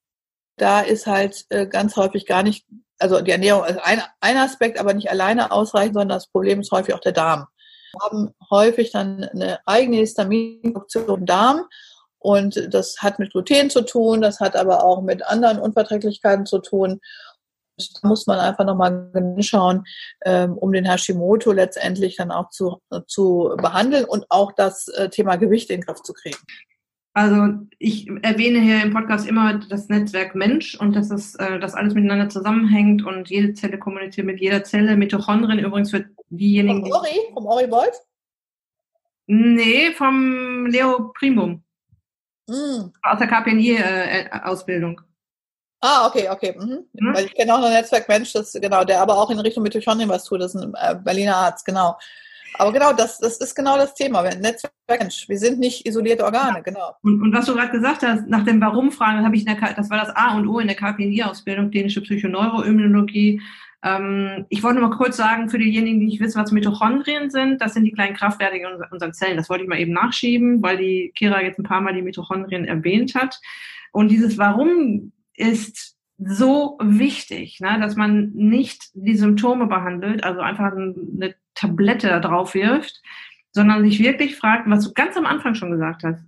Da 0.61 0.81
ist 0.81 1.07
halt 1.07 1.45
äh, 1.49 1.65
ganz 1.65 1.95
häufig 1.95 2.25
gar 2.25 2.43
nicht 2.43 2.65
also 3.01 3.19
die 3.21 3.31
Ernährung 3.31 3.65
ist 3.65 3.79
ein, 3.83 4.01
ein 4.19 4.37
Aspekt, 4.37 4.79
aber 4.79 4.93
nicht 4.93 5.09
alleine 5.09 5.51
ausreichend, 5.51 5.95
sondern 5.95 6.17
das 6.17 6.27
Problem 6.27 6.61
ist 6.61 6.71
häufig 6.71 6.93
auch 6.93 6.99
der 6.99 7.11
Darm. 7.11 7.47
Wir 7.93 8.05
haben 8.05 8.33
häufig 8.49 8.91
dann 8.91 9.23
eine 9.23 9.59
eigene 9.65 9.97
Histaminproduktion 9.97 11.21
im 11.21 11.25
Darm 11.25 11.65
und 12.19 12.73
das 12.73 12.97
hat 12.99 13.19
mit 13.19 13.31
Gluten 13.31 13.69
zu 13.69 13.81
tun, 13.81 14.21
das 14.21 14.39
hat 14.39 14.55
aber 14.55 14.83
auch 14.83 15.01
mit 15.01 15.25
anderen 15.25 15.59
Unverträglichkeiten 15.59 16.45
zu 16.45 16.59
tun. 16.59 17.01
Da 17.77 18.07
muss 18.07 18.27
man 18.27 18.39
einfach 18.39 18.63
nochmal 18.63 19.11
schauen, 19.39 19.85
ähm, 20.23 20.55
um 20.57 20.71
den 20.71 20.85
Hashimoto 20.85 21.51
letztendlich 21.51 22.17
dann 22.17 22.31
auch 22.31 22.49
zu, 22.49 22.79
zu 23.07 23.55
behandeln 23.57 24.05
und 24.05 24.25
auch 24.29 24.51
das 24.51 24.87
äh, 24.89 25.09
Thema 25.09 25.37
Gewicht 25.37 25.71
in 25.71 25.81
den 25.81 25.85
Griff 25.85 26.03
zu 26.03 26.13
kriegen. 26.13 26.37
Also 27.13 27.59
ich 27.77 28.07
erwähne 28.21 28.59
hier 28.61 28.81
im 28.81 28.93
Podcast 28.93 29.27
immer 29.27 29.55
das 29.55 29.89
Netzwerk 29.89 30.33
Mensch 30.33 30.75
und 30.75 30.95
dass 30.95 31.11
es, 31.11 31.35
äh, 31.35 31.59
dass 31.59 31.73
alles 31.73 31.93
miteinander 31.93 32.29
zusammenhängt 32.29 33.03
und 33.05 33.29
jede 33.29 33.53
Zelle 33.53 33.77
kommuniziert 33.77 34.25
mit 34.25 34.39
jeder 34.39 34.63
Zelle. 34.63 34.95
Mitochondrien 34.95 35.59
übrigens 35.59 35.91
für 35.91 36.05
diejenigen. 36.29 36.83
Vom 36.83 36.91
Ori? 36.91 37.19
Vom 37.33 37.45
Ori 37.47 37.67
Bolt? 37.67 37.93
Nee, 39.27 39.91
vom 39.91 40.65
Leo 40.67 41.11
Primum. 41.13 41.63
Mm. 42.47 42.91
Aus 43.03 43.19
der 43.19 43.27
KPNI-Ausbildung. 43.27 44.99
Äh, 44.99 45.87
ah, 45.87 46.07
okay, 46.07 46.29
okay. 46.29 46.55
Mhm. 46.57 46.85
Mhm. 46.93 47.13
Weil 47.13 47.25
ich 47.25 47.33
kenne 47.33 47.53
auch 47.53 47.63
ein 47.63 47.73
Netzwerk 47.73 48.07
Mensch, 48.07 48.31
das 48.31 48.53
genau, 48.53 48.85
der 48.85 49.01
aber 49.01 49.17
auch 49.17 49.29
in 49.29 49.39
Richtung 49.39 49.63
Mitochondrien 49.63 50.09
was 50.09 50.23
tut. 50.23 50.41
Das 50.41 50.55
ist 50.55 50.61
ein 50.61 50.73
äh, 50.75 50.95
Berliner 50.95 51.35
Arzt, 51.35 51.65
genau. 51.65 51.97
Aber 52.55 52.73
genau, 52.73 52.93
das, 52.93 53.19
das 53.19 53.37
ist 53.37 53.55
genau 53.55 53.77
das 53.77 53.93
Thema. 53.93 54.23
Wir, 54.23 54.35
Netzwerk, 54.35 54.73
wir 55.27 55.37
sind 55.37 55.59
nicht 55.59 55.85
isolierte 55.87 56.23
Organe, 56.23 56.61
genau. 56.63 56.93
Und, 57.01 57.21
und 57.21 57.33
was 57.33 57.45
du 57.45 57.53
gerade 57.53 57.71
gesagt 57.71 58.03
hast, 58.03 58.27
nach 58.27 58.43
dem 58.43 58.61
Warum-Fragen 58.61 59.25
habe 59.25 59.35
ich, 59.35 59.45
der, 59.45 59.55
das 59.55 59.89
war 59.89 59.97
das 59.97 60.15
A 60.15 60.35
und 60.35 60.47
O 60.47 60.59
in 60.59 60.67
der 60.67 60.75
KPNI-Ausbildung, 60.75 61.71
klinische 61.71 62.01
Psychoneuroimmunologie. 62.01 63.41
Ähm, 63.83 64.45
ich 64.49 64.63
wollte 64.63 64.79
nur 64.79 64.89
mal 64.89 64.97
kurz 64.97 65.17
sagen, 65.17 65.49
für 65.49 65.57
diejenigen, 65.57 65.99
die 65.99 66.05
nicht 66.05 66.21
wissen, 66.21 66.41
was 66.41 66.51
Mitochondrien 66.51 67.29
sind, 67.29 67.61
das 67.61 67.73
sind 67.73 67.83
die 67.83 67.91
kleinen 67.91 68.15
Kraftwerke 68.15 68.57
in 68.57 68.65
unseren 68.91 69.13
Zellen. 69.13 69.37
Das 69.37 69.49
wollte 69.49 69.63
ich 69.63 69.69
mal 69.69 69.79
eben 69.79 69.93
nachschieben, 69.93 70.61
weil 70.61 70.77
die 70.77 71.11
Kira 71.15 71.41
jetzt 71.41 71.57
ein 71.57 71.63
paar 71.63 71.81
Mal 71.81 71.93
die 71.93 72.01
Mitochondrien 72.01 72.65
erwähnt 72.65 73.15
hat. 73.15 73.39
Und 73.91 74.09
dieses 74.09 74.37
Warum 74.37 75.11
ist 75.35 75.95
so 76.23 76.77
wichtig, 76.81 77.59
ne, 77.61 77.79
dass 77.79 77.95
man 77.95 78.31
nicht 78.33 78.91
die 78.93 79.17
Symptome 79.17 79.65
behandelt, 79.65 80.23
also 80.23 80.41
einfach 80.41 80.71
eine 80.71 81.33
Tablette 81.61 82.07
da 82.07 82.19
drauf 82.19 82.53
wirft, 82.53 83.01
sondern 83.51 83.83
sich 83.83 83.99
wirklich 83.99 84.35
fragt, 84.35 84.69
was 84.69 84.85
du 84.85 84.93
ganz 84.93 85.15
am 85.17 85.25
Anfang 85.25 85.55
schon 85.55 85.71
gesagt 85.71 86.03
hast, 86.03 86.23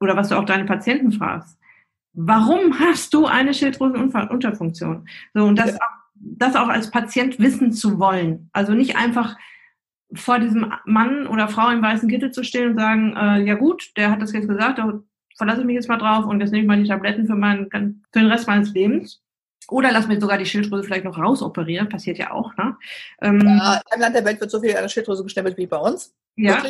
oder 0.00 0.16
was 0.16 0.28
du 0.28 0.36
auch 0.36 0.44
deine 0.44 0.64
Patienten 0.64 1.12
fragst. 1.12 1.58
Warum 2.12 2.78
hast 2.78 3.14
du 3.14 3.26
eine 3.26 3.54
Schilddrüsenunterfunktion? 3.54 5.08
So, 5.32 5.44
und 5.44 5.58
das, 5.58 5.72
ja. 5.72 5.78
das 6.14 6.56
auch 6.56 6.68
als 6.68 6.90
Patient 6.90 7.38
wissen 7.38 7.72
zu 7.72 7.98
wollen. 7.98 8.50
Also 8.52 8.74
nicht 8.74 8.96
einfach 8.96 9.36
vor 10.14 10.38
diesem 10.38 10.74
Mann 10.84 11.26
oder 11.26 11.48
Frau 11.48 11.70
im 11.70 11.80
weißen 11.80 12.08
Kittel 12.08 12.32
zu 12.32 12.44
stehen 12.44 12.72
und 12.72 12.76
sagen, 12.76 13.16
äh, 13.16 13.42
ja 13.44 13.54
gut, 13.54 13.92
der 13.96 14.10
hat 14.10 14.20
das 14.20 14.32
jetzt 14.32 14.48
gesagt, 14.48 14.78
da 14.78 15.00
verlasse 15.38 15.60
ich 15.60 15.66
mich 15.66 15.76
jetzt 15.76 15.88
mal 15.88 15.96
drauf 15.96 16.26
und 16.26 16.40
jetzt 16.40 16.50
nehme 16.50 16.62
ich 16.64 16.68
mal 16.68 16.82
die 16.82 16.88
Tabletten 16.88 17.26
für, 17.26 17.36
meinen, 17.36 17.70
für 17.70 18.18
den 18.20 18.26
Rest 18.26 18.46
meines 18.46 18.74
Lebens. 18.74 19.21
Oder 19.72 19.90
lass 19.90 20.06
mir 20.06 20.20
sogar 20.20 20.38
die 20.38 20.46
Schilddrüse 20.46 20.84
vielleicht 20.84 21.04
noch 21.04 21.18
rausoperieren, 21.18 21.88
passiert 21.88 22.18
ja 22.18 22.30
auch. 22.30 22.54
Ne? 22.56 22.76
Ähm, 23.22 23.40
ja, 23.40 23.80
im 23.94 24.00
Land 24.00 24.14
der 24.14 24.24
Welt 24.24 24.40
wird 24.40 24.50
so 24.50 24.60
viel 24.60 24.76
an 24.76 24.82
der 24.82 24.88
Schilddrüse 24.88 25.24
gestempelt 25.24 25.56
wie 25.56 25.66
bei 25.66 25.78
uns. 25.78 26.14
Ja. 26.36 26.62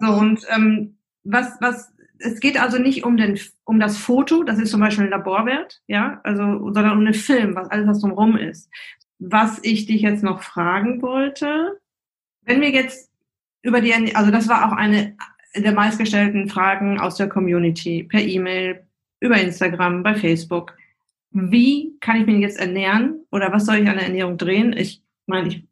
So, 0.00 0.12
und 0.12 0.40
ähm, 0.54 0.96
was, 1.24 1.60
was, 1.60 1.92
es 2.18 2.40
geht 2.40 2.60
also 2.60 2.78
nicht 2.78 3.04
um 3.04 3.16
den, 3.16 3.38
um 3.64 3.80
das 3.80 3.98
Foto, 3.98 4.44
das 4.44 4.58
ist 4.58 4.70
zum 4.70 4.80
Beispiel 4.80 5.04
ein 5.04 5.10
Laborwert, 5.10 5.82
ja, 5.86 6.20
also, 6.22 6.42
sondern 6.72 6.92
um 6.92 7.04
den 7.04 7.14
Film, 7.14 7.56
was 7.56 7.68
alles, 7.70 7.86
was 7.86 8.00
drumherum 8.00 8.36
ist. 8.36 8.70
Was 9.18 9.58
ich 9.62 9.86
dich 9.86 10.02
jetzt 10.02 10.22
noch 10.22 10.42
fragen 10.42 11.02
wollte, 11.02 11.80
wenn 12.42 12.60
wir 12.60 12.70
jetzt 12.70 13.10
über 13.62 13.80
die, 13.80 14.14
also 14.14 14.30
das 14.30 14.48
war 14.48 14.66
auch 14.66 14.76
eine 14.76 15.16
der 15.56 15.72
meistgestellten 15.72 16.48
Fragen 16.48 17.00
aus 17.00 17.16
der 17.16 17.28
Community 17.28 18.04
per 18.04 18.20
E-Mail, 18.20 18.86
über 19.20 19.40
Instagram, 19.40 20.02
bei 20.02 20.14
Facebook. 20.14 20.76
Wie 21.38 21.98
kann 22.00 22.18
ich 22.18 22.26
mich 22.26 22.38
jetzt 22.40 22.58
ernähren 22.58 23.20
oder 23.30 23.52
was 23.52 23.66
soll 23.66 23.76
ich 23.76 23.88
an 23.88 23.96
der 23.96 24.06
Ernährung 24.06 24.38
drehen? 24.38 24.74
Ich 24.74 25.02
meine, 25.26 25.48
ich 25.48 25.64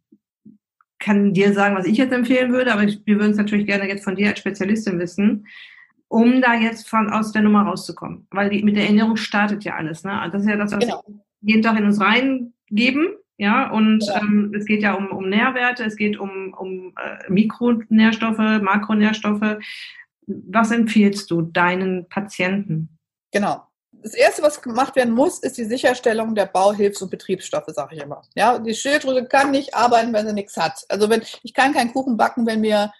kann 0.98 1.32
dir 1.32 1.54
sagen, 1.54 1.74
was 1.74 1.86
ich 1.86 1.96
jetzt 1.96 2.12
empfehlen 2.12 2.52
würde, 2.52 2.70
aber 2.70 2.84
ich, 2.84 3.00
wir 3.06 3.16
würden 3.16 3.30
es 3.30 3.38
natürlich 3.38 3.64
gerne 3.64 3.88
jetzt 3.88 4.04
von 4.04 4.14
dir 4.14 4.28
als 4.28 4.40
Spezialistin 4.40 4.98
wissen, 4.98 5.46
um 6.08 6.42
da 6.42 6.52
jetzt 6.52 6.86
von 6.86 7.08
aus 7.08 7.32
der 7.32 7.40
Nummer 7.40 7.62
rauszukommen. 7.62 8.26
Weil 8.30 8.50
die, 8.50 8.62
mit 8.62 8.76
der 8.76 8.86
Ernährung 8.86 9.16
startet 9.16 9.64
ja 9.64 9.76
alles. 9.76 10.04
Ne? 10.04 10.28
Das 10.30 10.42
ist 10.42 10.48
ja 10.48 10.56
das, 10.56 10.72
was 10.72 10.80
genau. 10.80 11.02
wir 11.06 11.20
jeden 11.40 11.62
Tag 11.62 11.78
in 11.78 11.86
uns 11.86 11.98
reingeben. 11.98 13.14
Ja, 13.38 13.70
und 13.70 14.04
ja. 14.04 14.20
Ähm, 14.20 14.52
es 14.54 14.66
geht 14.66 14.82
ja 14.82 14.92
um, 14.92 15.08
um 15.08 15.30
Nährwerte, 15.30 15.84
es 15.84 15.96
geht 15.96 16.18
um, 16.18 16.52
um 16.52 16.92
äh, 17.02 17.32
Mikronährstoffe, 17.32 18.60
Makronährstoffe. 18.62 19.56
Was 20.26 20.70
empfiehlst 20.70 21.30
du 21.30 21.40
deinen 21.40 22.06
Patienten? 22.10 22.90
Genau 23.32 23.66
das 24.04 24.12
Erste, 24.12 24.42
was 24.42 24.60
gemacht 24.60 24.96
werden 24.96 25.14
muss, 25.14 25.38
ist 25.38 25.56
die 25.56 25.64
Sicherstellung 25.64 26.34
der 26.34 26.44
Bauhilfs- 26.44 27.00
und 27.00 27.10
Betriebsstoffe, 27.10 27.68
sage 27.68 27.96
ich 27.96 28.02
immer. 28.02 28.20
Ja, 28.34 28.58
die 28.58 28.74
Schilddrüse 28.74 29.24
kann 29.24 29.50
nicht 29.50 29.74
arbeiten, 29.74 30.12
wenn 30.12 30.26
sie 30.26 30.34
nichts 30.34 30.58
hat. 30.58 30.84
Also 30.90 31.08
wenn 31.08 31.22
ich 31.42 31.54
kann 31.54 31.72
keinen 31.72 31.90
Kuchen 31.90 32.18
backen, 32.18 32.46
wenn 32.46 32.60
mir 32.60 32.92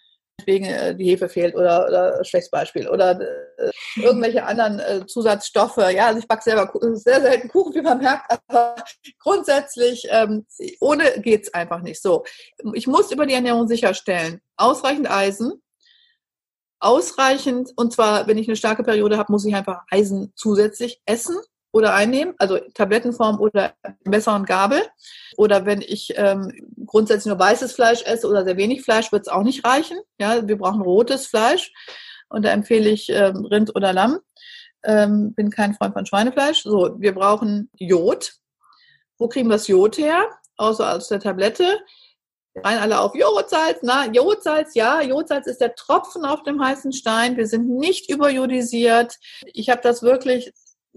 wegen 0.47 0.65
äh, 0.65 0.97
die 0.97 1.05
Hefe 1.05 1.29
fehlt 1.29 1.55
oder, 1.55 1.87
oder 1.87 2.25
schlechtes 2.25 2.51
Beispiel 2.51 2.89
oder 2.89 3.21
äh, 3.21 3.71
irgendwelche 3.97 4.45
anderen 4.45 4.81
äh, 4.81 5.07
Zusatzstoffe. 5.07 5.77
Ja, 5.77 6.07
also 6.07 6.21
ich 6.21 6.27
backe 6.27 6.43
selber 6.43 6.73
sehr 6.95 7.21
selten 7.21 7.49
Kuchen, 7.49 7.75
wie 7.75 7.83
man 7.83 7.99
merkt, 7.99 8.31
aber 8.49 8.75
grundsätzlich 9.21 10.09
ähm, 10.11 10.47
ohne 10.81 11.21
geht's 11.21 11.53
einfach 11.53 11.83
nicht. 11.83 12.01
So, 12.01 12.25
ich 12.73 12.87
muss 12.87 13.13
über 13.13 13.27
die 13.27 13.35
Ernährung 13.35 13.69
sicherstellen 13.69 14.41
ausreichend 14.57 15.11
Eisen, 15.11 15.63
ausreichend, 16.85 17.73
und 17.77 17.93
zwar, 17.93 18.27
wenn 18.27 18.39
ich 18.39 18.49
eine 18.49 18.57
starke 18.57 18.83
Periode 18.83 19.17
habe, 19.17 19.33
muss 19.33 19.45
ich 19.45 19.55
einfach 19.55 19.83
Eisen 19.91 20.33
zusätzlich 20.37 21.01
essen 21.07 21.37
oder 21.73 21.95
einnehmen, 21.95 22.35
also 22.39 22.59
Tablettenform 22.75 23.41
oder 23.41 23.75
Messer 24.05 24.37
und 24.37 24.47
Gabel. 24.47 24.81
Oder 25.37 25.67
wenn 25.67 25.81
ich 25.81 26.13
ähm, 26.17 26.53
grundsätzlich 26.87 27.27
nur 27.27 27.39
weißes 27.39 27.73
Fleisch 27.73 28.03
esse 28.05 28.29
oder 28.29 28.45
sehr 28.45 28.57
wenig 28.57 28.83
Fleisch, 28.83 29.11
wird 29.11 29.27
es 29.27 29.33
auch 29.33 29.43
nicht 29.43 29.65
reichen. 29.65 29.99
Ja, 30.21 30.47
wir 30.47 30.57
brauchen 30.57 30.83
rotes 30.83 31.27
Fleisch 31.27 31.73
und 32.29 32.45
da 32.45 32.51
empfehle 32.51 32.89
ich 32.91 33.09
ähm, 33.11 33.45
Rind 33.45 33.75
oder 33.75 33.93
Lamm. 33.93 34.21
Ähm, 34.85 35.35
bin 35.35 35.51
kein 35.51 35.75
Freund 35.75 35.95
von 35.95 36.07
Schweinefleisch. 36.07 36.63
So, 36.63 36.95
wir 37.01 37.15
brauchen 37.15 37.71
Jod. 37.75 38.35
Wo 39.19 39.29
kriegen 39.29 39.49
wir 39.49 39.55
das 39.55 39.67
Jod 39.67 39.99
her? 39.99 40.23
Außer 40.57 40.95
aus 40.95 41.09
der 41.09 41.19
Tablette 41.19 41.81
rein 42.63 42.79
alle 42.79 43.01
auf 43.01 43.15
Jodsalz. 43.15 43.79
Na, 43.83 44.07
Jodsalz, 44.07 44.75
ja, 44.75 45.03
Jodsalz 45.03 45.47
ist 45.47 45.61
der 45.61 45.75
Tropfen 45.75 46.25
auf 46.25 46.43
dem 46.43 46.63
heißen 46.63 46.93
Stein. 46.93 47.37
Wir 47.37 47.47
sind 47.47 47.69
nicht 47.69 48.11
überjodisiert. 48.11 49.17
Ich 49.53 49.71
habe 49.71 49.81
das 49.83 50.03
wirklich 50.03 50.53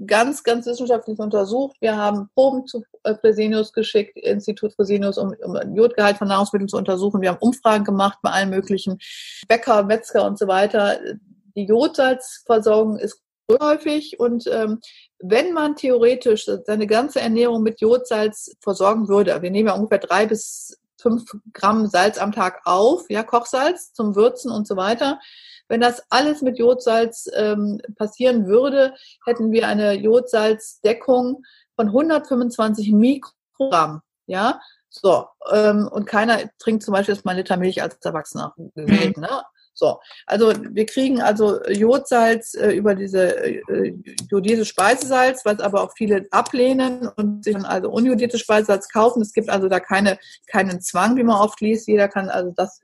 ganz, 0.05 0.43
ganz 0.43 0.67
wissenschaftlich 0.67 1.17
untersucht. 1.17 1.75
Wir 1.79 1.97
haben 1.97 2.29
Proben 2.35 2.67
zu 2.67 2.83
äh, 3.03 3.15
Fresenius 3.15 3.73
geschickt, 3.73 4.15
Institut 4.17 4.73
Fresenius, 4.73 5.17
um, 5.17 5.33
um 5.43 5.75
Jodgehalt 5.75 6.17
von 6.17 6.27
Nahrungsmitteln 6.27 6.69
zu 6.69 6.77
untersuchen. 6.77 7.21
Wir 7.21 7.29
haben 7.29 7.39
Umfragen 7.39 7.83
gemacht 7.83 8.19
bei 8.21 8.29
allen 8.29 8.51
möglichen 8.51 8.99
Bäcker, 9.47 9.83
Metzger 9.83 10.25
und 10.25 10.37
so 10.37 10.47
weiter. 10.47 10.99
Die 11.55 11.65
Jodsalzversorgung 11.65 12.97
ist 12.97 13.21
häufig 13.59 14.19
und 14.19 14.45
ähm, 14.51 14.79
wenn 15.19 15.53
man 15.53 15.75
theoretisch 15.75 16.45
seine 16.65 16.85
ganze 16.85 17.21
Ernährung 17.21 17.63
mit 17.63 17.81
Jodsalz 17.81 18.55
versorgen 18.61 19.07
würde, 19.07 19.41
wir 19.41 19.49
nehmen 19.49 19.69
ja 19.69 19.73
ungefähr 19.73 19.99
drei 19.99 20.27
bis 20.27 20.77
fünf 20.97 21.25
Gramm 21.53 21.87
Salz 21.87 22.17
am 22.17 22.31
Tag 22.31 22.61
auf, 22.65 23.09
ja, 23.09 23.23
Kochsalz 23.23 23.93
zum 23.93 24.15
Würzen 24.15 24.51
und 24.51 24.67
so 24.67 24.75
weiter. 24.75 25.19
Wenn 25.67 25.81
das 25.81 26.03
alles 26.09 26.41
mit 26.41 26.57
Jodsalz 26.59 27.29
ähm, 27.33 27.81
passieren 27.95 28.47
würde, 28.47 28.93
hätten 29.25 29.51
wir 29.51 29.67
eine 29.67 29.93
Jodsalzdeckung 29.93 31.43
von 31.75 31.87
125 31.87 32.91
Mikrogramm, 32.93 34.01
ja. 34.25 34.59
So, 34.89 35.27
ähm, 35.51 35.87
und 35.91 36.05
keiner 36.05 36.49
trinkt 36.57 36.83
zum 36.83 36.93
Beispiel 36.93 37.13
jetzt 37.13 37.25
mal 37.25 37.31
einen 37.31 37.39
Liter 37.39 37.57
Milch 37.57 37.81
als 37.81 37.97
Erwachsener. 38.03 38.53
Mhm. 38.57 39.13
Ne? 39.17 39.43
So, 39.77 39.99
also 40.25 40.53
wir 40.71 40.87
kriegen 40.87 41.21
also 41.21 41.63
Jodsalz 41.67 42.55
äh, 42.55 42.71
über 42.71 42.95
diese 42.95 43.37
äh, 43.45 43.93
jodierte 44.27 44.65
Speisesalz, 44.65 45.45
was 45.45 45.59
aber 45.59 45.83
auch 45.83 45.91
viele 45.95 46.25
ablehnen 46.31 47.07
und 47.15 47.43
sich 47.43 47.53
dann 47.53 47.65
also 47.65 47.91
unjodierte 47.91 48.39
Speisesalz 48.39 48.89
kaufen. 48.89 49.21
Es 49.21 49.33
gibt 49.33 49.49
also 49.49 49.69
da 49.69 49.79
keine, 49.79 50.17
keinen 50.47 50.81
Zwang, 50.81 51.15
wie 51.15 51.23
man 51.23 51.39
oft 51.39 51.61
liest. 51.61 51.87
Jeder 51.87 52.07
kann 52.07 52.29
also 52.29 52.51
das 52.55 52.81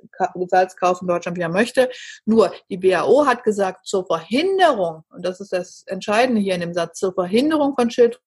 Salz 0.50 0.76
kaufen 0.76 1.06
in 1.06 1.08
Deutschland, 1.08 1.36
wie 1.36 1.41
er 1.41 1.50
möchte. 1.50 1.89
Nur 2.26 2.54
die 2.70 2.78
BAO 2.78 3.26
hat 3.26 3.44
gesagt, 3.44 3.88
zur 3.88 4.06
Verhinderung, 4.06 5.04
und 5.10 5.26
das 5.26 5.39
ist 5.39 5.52
das 5.52 5.84
Entscheidende 5.88 6.41
hier 6.41 6.54
in 6.54 6.62
dem 6.62 6.76
Satz, 6.76 7.00
zur 7.00 7.15
Verhinderung 7.15 7.74
von 7.76 7.89
Schilddrüse 7.89 8.22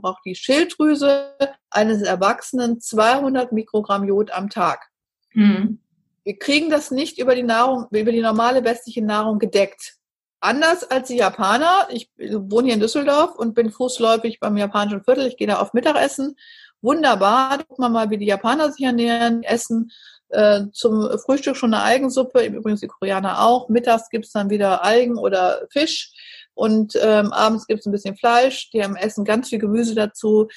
braucht 0.00 0.24
die 0.24 0.34
Schilddrüse 0.34 1.34
eines 1.68 2.00
Erwachsenen 2.00 2.80
200 2.80 3.52
Mikrogramm 3.52 4.04
Jod 4.04 4.30
am 4.30 4.48
Tag. 4.48 4.88
Mhm. 5.34 5.80
Wir 6.26 6.36
kriegen 6.36 6.70
das 6.70 6.90
nicht 6.90 7.20
über 7.20 7.36
die 7.36 7.44
Nahrung, 7.44 7.86
über 7.92 8.10
die 8.10 8.20
normale 8.20 8.64
westliche 8.64 9.00
Nahrung 9.00 9.38
gedeckt. 9.38 9.94
Anders 10.40 10.82
als 10.82 11.06
die 11.06 11.18
Japaner. 11.18 11.86
Ich 11.88 12.10
wohne 12.18 12.64
hier 12.64 12.74
in 12.74 12.80
Düsseldorf 12.80 13.36
und 13.36 13.54
bin 13.54 13.70
fußläufig 13.70 14.40
beim 14.40 14.56
japanischen 14.56 15.04
Viertel. 15.04 15.28
Ich 15.28 15.36
gehe 15.36 15.46
da 15.46 15.60
auf 15.60 15.72
Mittagessen. 15.72 16.34
Wunderbar. 16.82 17.58
Da 17.58 17.62
guckt 17.62 17.78
man 17.78 17.92
mal, 17.92 18.10
wie 18.10 18.18
die 18.18 18.26
Japaner 18.26 18.72
sich 18.72 18.84
ernähren, 18.84 19.44
essen 19.44 19.92
äh, 20.30 20.62
zum 20.72 21.16
Frühstück 21.20 21.56
schon 21.56 21.72
eine 21.72 21.84
Algensuppe, 21.84 22.44
übrigens 22.44 22.80
die 22.80 22.88
Koreaner 22.88 23.42
auch. 23.42 23.68
Mittags 23.68 24.08
gibt's 24.10 24.32
dann 24.32 24.50
wieder 24.50 24.82
Algen 24.82 25.18
oder 25.18 25.68
Fisch 25.70 26.10
und 26.54 26.98
ähm, 27.00 27.32
abends 27.32 27.68
gibt's 27.68 27.86
ein 27.86 27.92
bisschen 27.92 28.16
Fleisch. 28.16 28.70
Die 28.70 28.82
haben 28.82 28.96
essen 28.96 29.24
ganz 29.24 29.50
viel 29.50 29.60
Gemüse 29.60 29.94
dazu, 29.94 30.48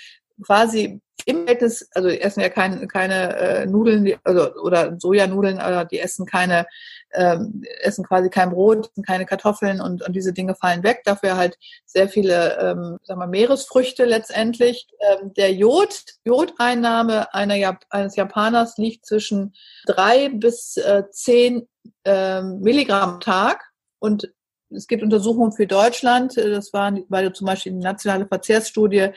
quasi 0.44 1.00
im 1.26 1.44
Verhältnis, 1.44 1.90
also 1.94 2.10
die 2.10 2.22
essen 2.22 2.42
ja 2.42 2.50
kein, 2.50 2.88
keine 2.88 3.36
äh, 3.38 3.66
Nudeln, 3.66 4.14
also 4.24 4.54
oder 4.56 4.98
Sojanudeln, 5.00 5.60
aber 5.60 5.86
die 5.86 6.00
essen 6.00 6.26
keine, 6.26 6.66
ähm, 7.14 7.64
essen 7.82 8.06
quasi 8.06 8.30
kein 8.30 8.52
Brot, 8.52 8.92
keine 9.06 9.26
Kartoffeln 9.26 9.82
und, 9.82 10.02
und 10.02 10.16
diese 10.16 10.34
Dinge 10.34 10.56
fallen 10.56 10.84
weg. 10.84 11.02
Dafür 11.06 11.38
halt 11.38 11.58
sehr 11.86 12.10
viele, 12.10 12.58
ähm, 12.60 12.98
sagen 13.04 13.20
wir, 13.20 13.28
Meeresfrüchte 13.28 14.06
letztendlich. 14.06 14.88
Ähm, 15.00 15.34
der 15.34 15.54
Jod, 15.54 16.04
Jodeinnahme 16.26 17.34
einer 17.34 17.56
Jap 17.56 17.86
eines 17.90 18.16
Japaners 18.16 18.78
liegt 18.78 19.06
zwischen 19.06 19.54
drei 19.86 20.30
bis 20.30 20.78
äh, 20.78 21.04
zehn 21.12 21.68
ähm, 22.06 22.60
Milligramm 22.62 23.10
am 23.16 23.20
Tag 23.20 23.64
und 24.00 24.32
es 24.72 24.88
gibt 24.88 25.04
Untersuchungen 25.04 25.52
für 25.52 25.68
Deutschland, 25.68 26.38
das 26.38 26.74
war, 26.74 26.94
war 27.10 27.34
zum 27.34 27.48
Beispiel 27.48 27.74
die 27.74 27.80
nationale 27.80 28.28
Verzehrsstudie, 28.28 29.10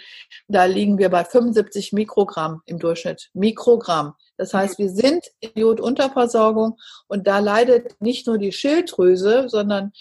da 0.49 0.65
liegen 0.65 0.99
wir 0.99 1.09
bei 1.09 1.25
75 1.25 1.93
Mikrogramm 1.93 2.63
im 2.67 2.79
Durchschnitt. 2.79 3.31
Mikrogramm. 3.35 4.15
Das 4.37 4.55
heißt, 4.55 4.79
wir 4.79 4.89
sind 4.89 5.25
in 5.41 5.51
Jodunterversorgung 5.55 6.79
und 7.07 7.27
da 7.27 7.39
leidet 7.39 8.01
nicht 8.01 8.27
nur 8.27 8.39
die 8.39 8.53
Schilddrüse, 8.53 9.49
sondern 9.49 9.93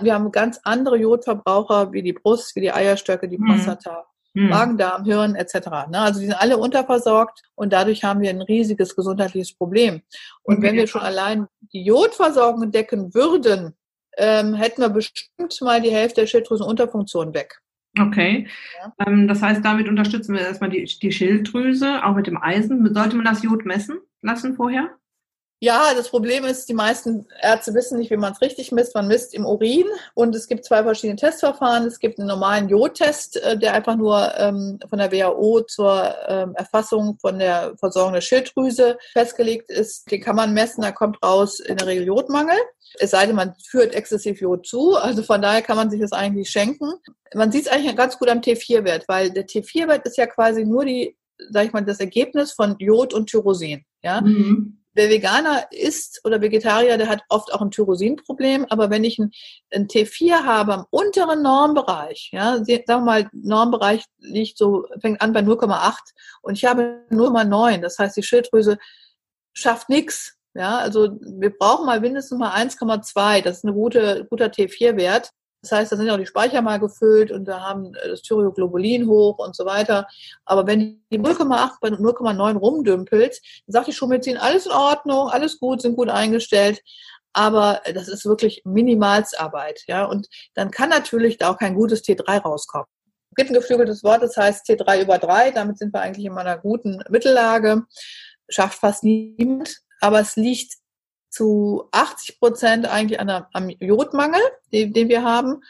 wir 0.00 0.14
haben 0.14 0.32
ganz 0.32 0.60
andere 0.64 0.96
Jodverbraucher 0.96 1.92
wie 1.92 2.02
die 2.02 2.14
Brust, 2.14 2.56
wie 2.56 2.62
die 2.62 2.72
Eierstöcke, 2.72 3.28
die 3.28 3.38
mhm. 3.38 3.46
Prostata. 3.46 4.06
Mhm. 4.32 4.48
Magen, 4.48 4.78
Darm, 4.78 5.04
Hirn 5.04 5.36
etc. 5.36 5.68
Ne? 5.90 6.00
Also 6.00 6.18
die 6.18 6.26
sind 6.26 6.40
alle 6.40 6.58
unterversorgt 6.58 7.42
und 7.54 7.72
dadurch 7.72 8.02
haben 8.02 8.20
wir 8.20 8.30
ein 8.30 8.42
riesiges 8.42 8.96
gesundheitliches 8.96 9.54
Problem. 9.54 10.02
Und 10.42 10.56
okay. 10.56 10.66
wenn 10.66 10.74
wir 10.74 10.88
schon 10.88 11.02
allein 11.02 11.46
die 11.72 11.84
Jodversorgung 11.84 12.72
decken 12.72 13.14
würden, 13.14 13.76
ähm, 14.16 14.54
hätten 14.54 14.80
wir 14.80 14.88
bestimmt 14.88 15.60
mal 15.60 15.80
die 15.80 15.92
Hälfte 15.92 16.22
der 16.22 16.26
Schilddrüsenunterfunktion 16.26 17.34
weg. 17.34 17.60
Okay. 17.98 18.48
Ja. 18.80 19.06
Ähm, 19.06 19.28
das 19.28 19.40
heißt, 19.40 19.64
damit 19.64 19.88
unterstützen 19.88 20.34
wir 20.34 20.40
erstmal 20.40 20.70
die, 20.70 20.84
die 20.84 21.12
Schilddrüse, 21.12 22.04
auch 22.04 22.14
mit 22.14 22.26
dem 22.26 22.42
Eisen. 22.42 22.92
Sollte 22.92 23.16
man 23.16 23.24
das 23.24 23.42
Jod 23.42 23.64
messen 23.64 23.98
lassen 24.22 24.54
vorher? 24.54 24.90
Ja, 25.60 25.94
das 25.94 26.10
Problem 26.10 26.44
ist, 26.44 26.68
die 26.68 26.74
meisten 26.74 27.26
Ärzte 27.40 27.72
wissen 27.74 27.98
nicht, 27.98 28.10
wie 28.10 28.16
man 28.16 28.32
es 28.32 28.42
richtig 28.42 28.72
misst. 28.72 28.94
Man 28.94 29.08
misst 29.08 29.32
im 29.32 29.46
Urin 29.46 29.86
und 30.14 30.34
es 30.34 30.46
gibt 30.46 30.64
zwei 30.64 30.82
verschiedene 30.82 31.16
Testverfahren. 31.16 31.86
Es 31.86 32.00
gibt 32.00 32.18
einen 32.18 32.28
normalen 32.28 32.68
Jodtest, 32.68 33.36
äh, 33.36 33.56
der 33.56 33.72
einfach 33.72 33.96
nur 33.96 34.32
ähm, 34.36 34.78
von 34.88 34.98
der 34.98 35.10
WHO 35.10 35.62
zur 35.62 36.14
ähm, 36.28 36.54
Erfassung 36.56 37.18
von 37.18 37.38
der 37.38 37.74
Versorgung 37.78 38.12
der 38.12 38.20
Schilddrüse 38.20 38.98
festgelegt 39.12 39.70
ist. 39.70 40.10
Den 40.10 40.20
kann 40.20 40.36
man 40.36 40.52
messen, 40.52 40.82
da 40.82 40.92
kommt 40.92 41.22
raus 41.22 41.60
in 41.60 41.76
der 41.76 41.86
Regel 41.86 42.08
Jodmangel. 42.08 42.58
Es 42.98 43.12
sei 43.12 43.26
denn, 43.26 43.36
man 43.36 43.54
führt 43.64 43.94
exzessiv 43.94 44.40
Jod 44.40 44.66
zu. 44.66 44.96
Also 44.96 45.22
von 45.22 45.40
daher 45.40 45.62
kann 45.62 45.76
man 45.76 45.88
sich 45.88 46.00
das 46.00 46.12
eigentlich 46.12 46.50
schenken. 46.50 46.92
Man 47.34 47.50
sieht 47.50 47.66
es 47.66 47.72
eigentlich 47.72 47.96
ganz 47.96 48.18
gut 48.18 48.28
am 48.28 48.40
T4-Wert, 48.40 49.08
weil 49.08 49.30
der 49.30 49.46
T4-Wert 49.46 50.04
ist 50.06 50.18
ja 50.18 50.26
quasi 50.26 50.64
nur 50.64 50.84
die, 50.84 51.16
sag 51.50 51.64
ich 51.64 51.72
mal, 51.72 51.84
das 51.84 52.00
Ergebnis 52.00 52.52
von 52.52 52.76
Jod 52.78 53.14
und 53.14 53.30
Tyrosin. 53.30 53.84
Ja. 54.02 54.20
Mhm 54.20 54.83
wer 54.94 55.10
Veganer 55.10 55.66
ist 55.70 56.20
oder 56.24 56.40
Vegetarier, 56.40 56.96
der 56.96 57.08
hat 57.08 57.22
oft 57.28 57.52
auch 57.52 57.60
ein 57.60 57.70
Tyrosinproblem. 57.70 58.66
Aber 58.70 58.90
wenn 58.90 59.04
ich 59.04 59.18
ein, 59.18 59.32
ein 59.72 59.88
T4 59.88 60.44
habe 60.44 60.74
am 60.74 60.86
unteren 60.90 61.42
Normbereich, 61.42 62.30
ja, 62.32 62.56
sagen 62.64 62.86
wir 62.86 63.00
mal, 63.00 63.28
Normbereich 63.32 64.04
liegt 64.18 64.56
so, 64.56 64.86
fängt 65.00 65.20
an 65.20 65.32
bei 65.32 65.40
0,8 65.40 65.94
und 66.42 66.56
ich 66.56 66.64
habe 66.64 67.04
0,9. 67.10 67.80
Das 67.80 67.98
heißt, 67.98 68.16
die 68.16 68.22
Schilddrüse 68.22 68.78
schafft 69.52 69.88
nichts. 69.88 70.34
Ja, 70.56 70.78
also 70.78 71.18
wir 71.20 71.50
brauchen 71.50 71.86
mal 71.86 72.00
mindestens 72.00 72.38
mal 72.38 72.54
1,2. 72.54 73.42
Das 73.42 73.58
ist 73.58 73.64
ein 73.64 73.74
gute, 73.74 74.26
guter 74.30 74.46
T4-Wert. 74.46 75.30
Das 75.64 75.72
heißt, 75.72 75.92
da 75.92 75.96
sind 75.96 76.10
auch 76.10 76.18
die 76.18 76.26
Speicher 76.26 76.62
mal 76.62 76.78
gefüllt 76.78 77.30
und 77.30 77.46
da 77.46 77.60
haben 77.60 77.94
äh, 77.94 78.08
das 78.08 78.22
Thyroglobulin 78.22 79.08
hoch 79.08 79.38
und 79.38 79.56
so 79.56 79.64
weiter. 79.64 80.06
Aber 80.44 80.66
wenn 80.66 81.02
die 81.10 81.18
0,8 81.18 81.72
bei 81.80 81.88
0,9 81.88 82.56
rumdümpelt, 82.56 83.40
dann 83.66 83.72
sagt 83.72 83.88
die 83.88 83.92
Schulmedizin, 83.92 84.36
alles 84.36 84.66
in 84.66 84.72
Ordnung, 84.72 85.28
alles 85.28 85.58
gut, 85.58 85.82
sind 85.82 85.96
gut 85.96 86.08
eingestellt. 86.08 86.82
Aber 87.32 87.80
das 87.92 88.08
ist 88.08 88.24
wirklich 88.26 88.62
Minimalsarbeit, 88.64 89.82
ja. 89.88 90.04
Und 90.04 90.28
dann 90.54 90.70
kann 90.70 90.90
natürlich 90.90 91.36
da 91.38 91.50
auch 91.50 91.58
kein 91.58 91.74
gutes 91.74 92.04
T3 92.04 92.42
rauskommen. 92.42 92.86
Es 93.30 93.36
gibt 93.36 93.50
ein 93.50 93.54
geflügeltes 93.54 94.04
Wort, 94.04 94.22
das 94.22 94.36
heißt 94.36 94.68
T3 94.68 95.02
über 95.02 95.18
3. 95.18 95.50
Damit 95.50 95.78
sind 95.78 95.92
wir 95.92 96.00
eigentlich 96.00 96.26
in 96.26 96.38
einer 96.38 96.58
guten 96.58 97.02
Mittellage. 97.08 97.82
Schafft 98.48 98.78
fast 98.78 99.02
niemand. 99.02 99.78
Aber 100.00 100.20
es 100.20 100.36
liegt 100.36 100.74
zu 101.34 101.88
80 101.90 102.38
Prozent 102.38 102.86
eigentlich 102.86 103.18
an 103.18 103.26
der, 103.26 103.48
am 103.52 103.68
Jodmangel, 103.68 104.40
den, 104.72 104.92
den 104.92 105.08
wir 105.08 105.24
haben. 105.24 105.62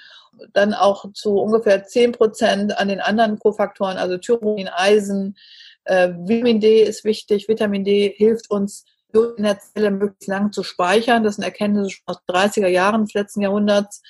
Dann 0.52 0.74
auch 0.74 1.10
zu 1.12 1.38
ungefähr 1.38 1.84
10 1.84 2.12
Prozent 2.12 2.78
an 2.78 2.88
den 2.88 3.00
anderen 3.00 3.38
Kofaktoren, 3.38 3.96
also 3.96 4.18
Tyrosin, 4.18 4.68
Eisen, 4.68 5.36
äh, 5.84 6.10
Vitamin 6.10 6.60
D 6.60 6.82
ist 6.82 7.04
wichtig. 7.04 7.48
Vitamin 7.48 7.84
D 7.84 8.12
hilft 8.14 8.50
uns, 8.50 8.84
Jod 9.14 9.38
in 9.38 9.44
der 9.44 9.58
Zelle 9.60 9.90
möglichst 9.90 10.26
lang 10.26 10.52
zu 10.52 10.62
speichern. 10.62 11.24
Das 11.24 11.36
sind 11.36 11.44
Erkenntnisse 11.44 11.98
aus 12.04 12.18
30er 12.28 12.66
Jahren 12.66 13.04
des 13.04 13.14
letzten 13.14 13.42
Jahrhunderts. 13.42 14.02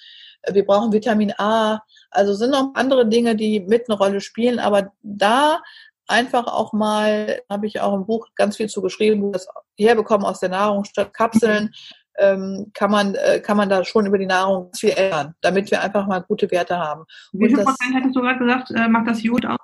Wir 0.51 0.65
brauchen 0.65 0.93
Vitamin 0.93 1.33
A. 1.39 1.83
Also 2.11 2.35
sind 2.35 2.51
noch 2.51 2.73
andere 2.75 3.07
Dinge, 3.07 3.37
die 3.37 3.61
mit 3.61 3.89
eine 3.89 3.99
Rolle 3.99 4.21
spielen. 4.21 4.59
Aber 4.59 4.93
da 5.03 5.63
einfach 6.07 6.47
auch 6.47 6.73
mal, 6.73 7.41
habe 7.51 7.67
ich 7.67 7.81
auch 7.81 7.95
im 7.95 8.07
Buch 8.07 8.29
ganz 8.37 8.57
viel 8.57 8.69
zu 8.69 8.83
geschrieben, 8.83 9.33
das 9.33 9.49
herbekommen 9.79 10.27
aus 10.27 10.41
der 10.41 10.51
Nahrung 10.51 10.85
statt 10.85 11.15
Kapseln, 11.15 11.73
ähm, 12.19 12.71
kann 12.75 12.91
man 12.91 13.15
äh, 13.15 13.41
kann 13.41 13.57
man 13.57 13.69
da 13.69 13.85
schon 13.85 14.07
über 14.07 14.19
die 14.19 14.27
Nahrung 14.27 14.71
viel 14.77 14.91
ändern, 14.91 15.35
damit 15.41 15.71
wir 15.71 15.83
einfach 15.83 16.07
mal 16.07 16.21
gute 16.21 16.51
Werte 16.51 16.79
haben. 16.79 17.05
Wie 17.33 17.49
viel 17.49 17.65
Prozent 17.65 17.95
hättest 17.95 18.15
du 18.15 18.21
gerade 18.21 18.39
gesagt, 18.39 18.71
äh, 18.71 18.89
macht 18.89 19.09
das 19.09 19.23
Jod 19.23 19.45
aus? 19.47 19.59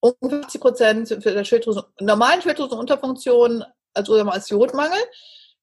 Um 0.00 0.30
50 0.30 0.60
Prozent 0.60 1.08
für 1.08 1.32
der 1.32 1.44
Schilddrüsen, 1.44 1.82
normalen 2.00 2.40
Schilddrüsenunterfunktion, 2.40 3.64
also 3.94 4.14
als 4.14 4.48
Jodmangel. 4.48 4.98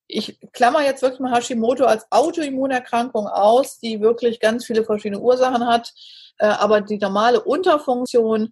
Ich 0.08 0.39
klammer 0.51 0.84
jetzt 0.84 1.01
wirklich 1.01 1.21
mal 1.21 1.34
Hashimoto 1.34 1.86
als 1.86 2.05
Autoimmunerkrankung 2.12 3.27
aus, 3.27 3.79
die 3.79 4.01
wirklich 4.01 4.39
ganz 4.39 4.65
viele 4.65 4.84
verschiedene 4.84 5.21
Ursachen 5.21 5.65
hat. 5.65 5.91
Äh, 6.38 6.47
aber 6.47 6.81
die 6.81 6.97
normale 6.97 7.41
Unterfunktion 7.41 8.51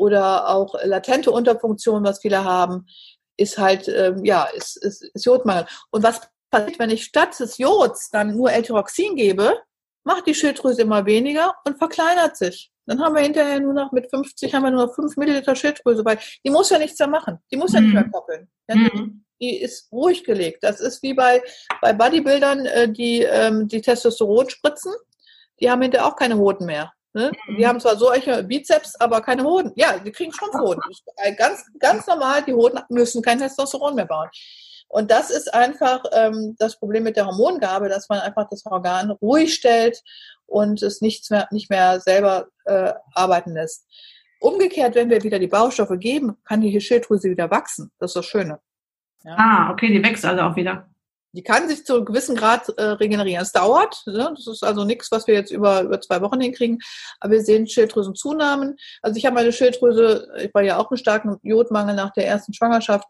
oder 0.00 0.48
auch 0.48 0.74
latente 0.82 1.30
Unterfunktion, 1.30 2.02
was 2.02 2.20
viele 2.20 2.42
haben, 2.44 2.86
ist 3.36 3.58
halt, 3.58 3.86
ähm, 3.88 4.24
ja, 4.24 4.44
ist, 4.44 4.76
ist, 4.82 5.02
ist 5.02 5.26
Jodmangel. 5.26 5.66
Und 5.90 6.02
was 6.02 6.22
passiert, 6.50 6.78
wenn 6.78 6.90
ich 6.90 7.04
statt 7.04 7.38
des 7.38 7.58
Jods 7.58 8.10
dann 8.10 8.34
nur 8.34 8.50
L-Tyroxin 8.50 9.14
gebe, 9.14 9.58
macht 10.02 10.26
die 10.26 10.34
Schilddrüse 10.34 10.82
immer 10.82 11.04
weniger 11.04 11.54
und 11.64 11.78
verkleinert 11.78 12.36
sich. 12.36 12.70
Dann 12.86 13.00
haben 13.00 13.14
wir 13.14 13.22
hinterher 13.22 13.60
nur 13.60 13.74
noch 13.74 13.92
mit 13.92 14.08
50, 14.10 14.54
haben 14.54 14.64
wir 14.64 14.70
nur 14.70 14.86
noch 14.86 14.94
5 14.94 15.16
Milliliter 15.18 15.54
Schilddrüse, 15.54 16.04
weil 16.04 16.18
die 16.44 16.50
muss 16.50 16.70
ja 16.70 16.78
nichts 16.78 16.98
mehr 16.98 17.08
machen. 17.08 17.38
Die 17.52 17.56
muss 17.56 17.74
ja 17.74 17.80
nicht 17.80 17.92
mehr 17.92 18.06
mhm. 18.06 18.10
koppeln. 18.10 18.48
Mhm. 18.68 19.24
Die 19.40 19.60
ist 19.60 19.92
ruhig 19.92 20.24
gelegt. 20.24 20.64
Das 20.64 20.80
ist 20.80 21.02
wie 21.02 21.14
bei, 21.14 21.42
bei 21.82 21.92
Bodybuildern, 21.92 22.66
äh, 22.66 22.90
die 22.90 23.22
ähm, 23.22 23.68
die 23.68 23.80
Testosteron 23.80 24.48
spritzen. 24.48 24.92
Die 25.60 25.70
haben 25.70 25.82
hinterher 25.82 26.06
auch 26.06 26.16
keine 26.16 26.38
Hoden 26.38 26.66
mehr. 26.66 26.92
Ne? 27.12 27.32
Mhm. 27.46 27.56
Die 27.56 27.66
haben 27.66 27.80
zwar 27.80 27.96
solche 27.96 28.42
Bizeps, 28.44 28.94
aber 28.96 29.20
keine 29.20 29.44
Hoden. 29.44 29.72
Ja, 29.74 29.98
die 29.98 30.12
kriegen 30.12 30.32
Schrumpfhoden. 30.32 30.82
Ganz, 31.36 31.64
ganz 31.78 32.06
normal, 32.06 32.42
die 32.44 32.54
Hoden 32.54 32.80
müssen 32.88 33.22
kein 33.22 33.38
Testosteron 33.38 33.94
mehr 33.94 34.06
bauen. 34.06 34.28
Und 34.88 35.10
das 35.10 35.30
ist 35.30 35.52
einfach 35.54 36.02
ähm, 36.12 36.56
das 36.58 36.76
Problem 36.76 37.04
mit 37.04 37.16
der 37.16 37.26
Hormongabe, 37.26 37.88
dass 37.88 38.08
man 38.08 38.18
einfach 38.18 38.48
das 38.48 38.66
Organ 38.66 39.12
ruhig 39.12 39.54
stellt 39.54 40.02
und 40.46 40.82
es 40.82 41.00
nichts 41.00 41.30
mehr, 41.30 41.46
nicht 41.52 41.70
mehr 41.70 42.00
selber 42.00 42.48
äh, 42.64 42.92
arbeiten 43.14 43.54
lässt. 43.54 43.86
Umgekehrt, 44.40 44.96
wenn 44.96 45.10
wir 45.10 45.22
wieder 45.22 45.38
die 45.38 45.46
Baustoffe 45.46 45.96
geben, 45.98 46.36
kann 46.44 46.60
die 46.60 46.80
Schilddrüse 46.80 47.30
wieder 47.30 47.50
wachsen. 47.50 47.92
Das 48.00 48.10
ist 48.10 48.16
das 48.16 48.26
Schöne. 48.26 48.58
Ja. 49.22 49.36
Ah, 49.36 49.70
okay, 49.70 49.88
die 49.88 50.02
wächst 50.02 50.24
also 50.24 50.42
auch 50.42 50.56
wieder. 50.56 50.89
Die 51.32 51.42
kann 51.42 51.68
sich 51.68 51.84
zu 51.84 51.96
einem 51.96 52.04
gewissen 52.04 52.36
Grad 52.36 52.68
äh, 52.76 52.82
regenerieren. 52.82 53.42
Es 53.42 53.52
dauert, 53.52 54.02
ne? 54.06 54.32
das 54.36 54.46
ist 54.46 54.64
also 54.64 54.84
nichts, 54.84 55.10
was 55.10 55.26
wir 55.26 55.34
jetzt 55.34 55.52
über, 55.52 55.82
über 55.82 56.00
zwei 56.00 56.20
Wochen 56.22 56.40
hinkriegen, 56.40 56.78
aber 57.20 57.34
wir 57.34 57.42
sehen 57.42 57.66
Schilddrüsenzunahmen. 57.66 58.76
Also 59.02 59.16
ich 59.16 59.26
habe 59.26 59.34
meine 59.34 59.52
Schilddrüse, 59.52 60.28
ich 60.42 60.52
war 60.54 60.62
ja 60.62 60.78
auch 60.78 60.90
mit 60.90 61.00
starkem 61.00 61.38
Jodmangel 61.42 61.94
nach 61.94 62.12
der 62.12 62.26
ersten 62.26 62.52
Schwangerschaft, 62.52 63.06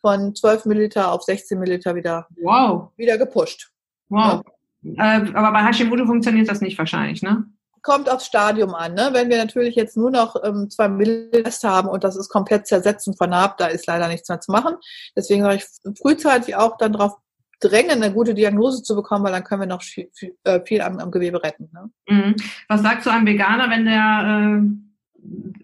von 0.00 0.34
12 0.34 0.66
Milliliter 0.66 1.12
auf 1.12 1.22
16 1.22 1.58
Milliliter 1.58 1.94
wieder, 1.94 2.26
wow. 2.42 2.90
wieder 2.96 3.16
gepusht. 3.18 3.70
Wow. 4.08 4.42
Ja. 4.82 5.18
Äh, 5.18 5.32
aber 5.32 5.52
bei 5.52 5.64
Hashimoto 5.64 6.06
funktioniert 6.06 6.50
das 6.50 6.60
nicht 6.60 6.76
wahrscheinlich, 6.76 7.22
ne? 7.22 7.46
kommt 7.82 8.08
aufs 8.08 8.26
Stadium 8.26 8.74
an. 8.74 8.94
Ne? 8.94 9.10
Wenn 9.12 9.28
wir 9.28 9.38
natürlich 9.38 9.74
jetzt 9.74 9.96
nur 9.96 10.10
noch 10.10 10.36
ähm, 10.44 10.70
zwei 10.70 10.88
Milliliter 10.88 11.68
haben 11.68 11.88
und 11.88 12.04
das 12.04 12.16
ist 12.16 12.28
komplett 12.28 12.66
zersetzt 12.66 13.08
und 13.08 13.16
vernarbt, 13.16 13.60
da 13.60 13.66
ist 13.66 13.86
leider 13.86 14.08
nichts 14.08 14.28
mehr 14.28 14.40
zu 14.40 14.52
machen. 14.52 14.76
Deswegen 15.16 15.42
sage 15.42 15.56
ich 15.56 15.98
frühzeitig 16.00 16.56
auch 16.56 16.76
dann 16.76 16.92
darauf 16.92 17.16
drängen, 17.62 18.02
eine 18.02 18.12
gute 18.12 18.34
Diagnose 18.34 18.82
zu 18.82 18.94
bekommen, 18.94 19.24
weil 19.24 19.32
dann 19.32 19.44
können 19.44 19.62
wir 19.62 19.66
noch 19.66 19.82
viel, 19.82 20.08
viel, 20.12 20.36
äh, 20.44 20.60
viel 20.64 20.80
am, 20.80 20.98
am, 20.98 21.10
Gewebe 21.10 21.42
retten. 21.42 21.70
Ne? 21.72 21.90
Mhm. 22.08 22.36
Was 22.68 22.82
sagst 22.82 23.06
du 23.06 23.10
einem 23.10 23.26
Veganer, 23.26 23.70
wenn 23.70 23.84
der, 23.84 24.60
äh, 24.62 24.82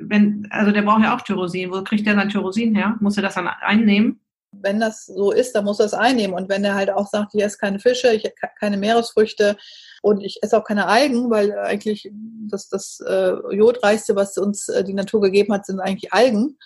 wenn, 0.01 0.47
also 0.51 0.73
der 0.73 0.83
braucht 0.83 1.03
ja 1.03 1.17
auch 1.17 1.23
Tyrosin. 1.23 1.71
Wo 1.71 1.83
kriegt 1.83 2.07
der 2.07 2.15
sein 2.15 2.29
Tyrosin 2.29 2.75
her? 2.75 2.97
Muss 3.01 3.17
er 3.17 3.23
das 3.23 3.35
dann 3.35 3.49
einnehmen? 3.49 4.21
Wenn 4.53 4.81
das 4.81 5.07
so 5.07 5.31
ist, 5.31 5.53
dann 5.53 5.65
muss 5.65 5.81
er 5.81 5.87
es 5.87 5.95
einnehmen. 5.95 6.35
Und 6.35 6.49
wenn 6.49 6.65
er 6.65 6.75
halt 6.75 6.91
auch 6.91 7.07
sagt, 7.07 7.35
ich 7.35 7.43
esse 7.43 7.59
keine 7.59 7.81
Fische, 7.81 8.13
ich 8.13 8.25
esse 8.25 8.35
keine 8.59 8.77
Meeresfrüchte 8.77 9.57
und 10.01 10.23
ich 10.23 10.39
esse 10.43 10.57
auch 10.57 10.65
keine 10.65 10.87
Algen, 10.87 11.31
weil 11.31 11.59
eigentlich 11.59 12.11
das, 12.49 12.69
das 12.69 13.01
äh, 13.07 13.33
Jodreichste, 13.55 14.17
was 14.17 14.39
uns 14.39 14.69
äh, 14.69 14.85
die 14.85 14.95
Natur 14.95 15.21
gegeben 15.21 15.53
hat, 15.53 15.67
sind 15.67 15.81
eigentlich 15.81 16.13
Algen 16.13 16.57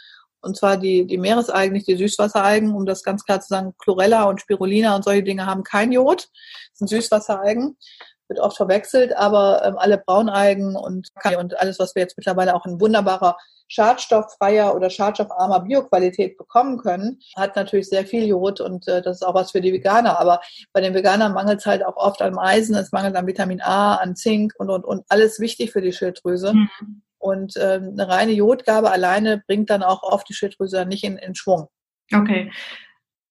und 0.42 0.56
zwar 0.56 0.76
die, 0.76 1.06
die 1.06 1.18
Meeresalgen, 1.18 1.72
nicht 1.72 1.86
die 1.86 1.96
Süßwasseralgen, 1.96 2.74
um 2.74 2.84
das 2.86 3.02
ganz 3.02 3.24
klar 3.24 3.40
zu 3.40 3.48
sagen, 3.48 3.74
Chlorella 3.78 4.24
und 4.24 4.40
Spirulina 4.40 4.94
und 4.96 5.04
solche 5.04 5.22
Dinge 5.22 5.46
haben 5.46 5.62
kein 5.62 5.92
Jod, 5.92 6.28
sind 6.74 6.88
Süßwasseralgen, 6.88 7.76
wird 8.28 8.40
oft 8.40 8.56
verwechselt, 8.56 9.16
aber 9.16 9.64
ähm, 9.64 9.78
alle 9.78 9.98
Braunalgen 9.98 10.76
und, 10.76 11.08
und 11.38 11.58
alles, 11.60 11.78
was 11.78 11.94
wir 11.94 12.02
jetzt 12.02 12.16
mittlerweile 12.16 12.54
auch 12.54 12.66
in 12.66 12.80
wunderbarer 12.80 13.36
schadstofffreier 13.68 14.74
oder 14.74 14.90
schadstoffarmer 14.90 15.60
Bioqualität 15.60 16.36
bekommen 16.36 16.78
können, 16.78 17.20
hat 17.36 17.56
natürlich 17.56 17.88
sehr 17.88 18.06
viel 18.06 18.26
Jod 18.26 18.60
und 18.60 18.86
äh, 18.86 19.00
das 19.00 19.16
ist 19.16 19.22
auch 19.22 19.34
was 19.34 19.52
für 19.52 19.60
die 19.60 19.72
Veganer. 19.72 20.18
Aber 20.20 20.40
bei 20.72 20.80
den 20.80 20.94
Veganern 20.94 21.32
mangelt 21.32 21.60
es 21.60 21.66
halt 21.66 21.84
auch 21.84 21.96
oft 21.96 22.20
an 22.20 22.38
Eisen, 22.38 22.74
es 22.74 22.92
mangelt 22.92 23.16
an 23.16 23.26
Vitamin 23.26 23.62
A, 23.62 23.96
an 23.96 24.14
Zink 24.14 24.52
und, 24.58 24.68
und, 24.68 24.84
und 24.84 25.04
alles 25.08 25.40
wichtig 25.40 25.72
für 25.72 25.80
die 25.80 25.92
Schilddrüse. 25.92 26.52
Mhm. 26.52 27.02
Und 27.22 27.56
äh, 27.56 27.78
eine 27.80 28.08
reine 28.08 28.32
Jodgabe 28.32 28.90
alleine 28.90 29.44
bringt 29.46 29.70
dann 29.70 29.84
auch 29.84 30.02
oft 30.02 30.28
die 30.28 30.34
Schilddrüse 30.34 30.84
nicht 30.86 31.04
in, 31.04 31.18
in 31.18 31.36
Schwung. 31.36 31.68
Okay. 32.12 32.50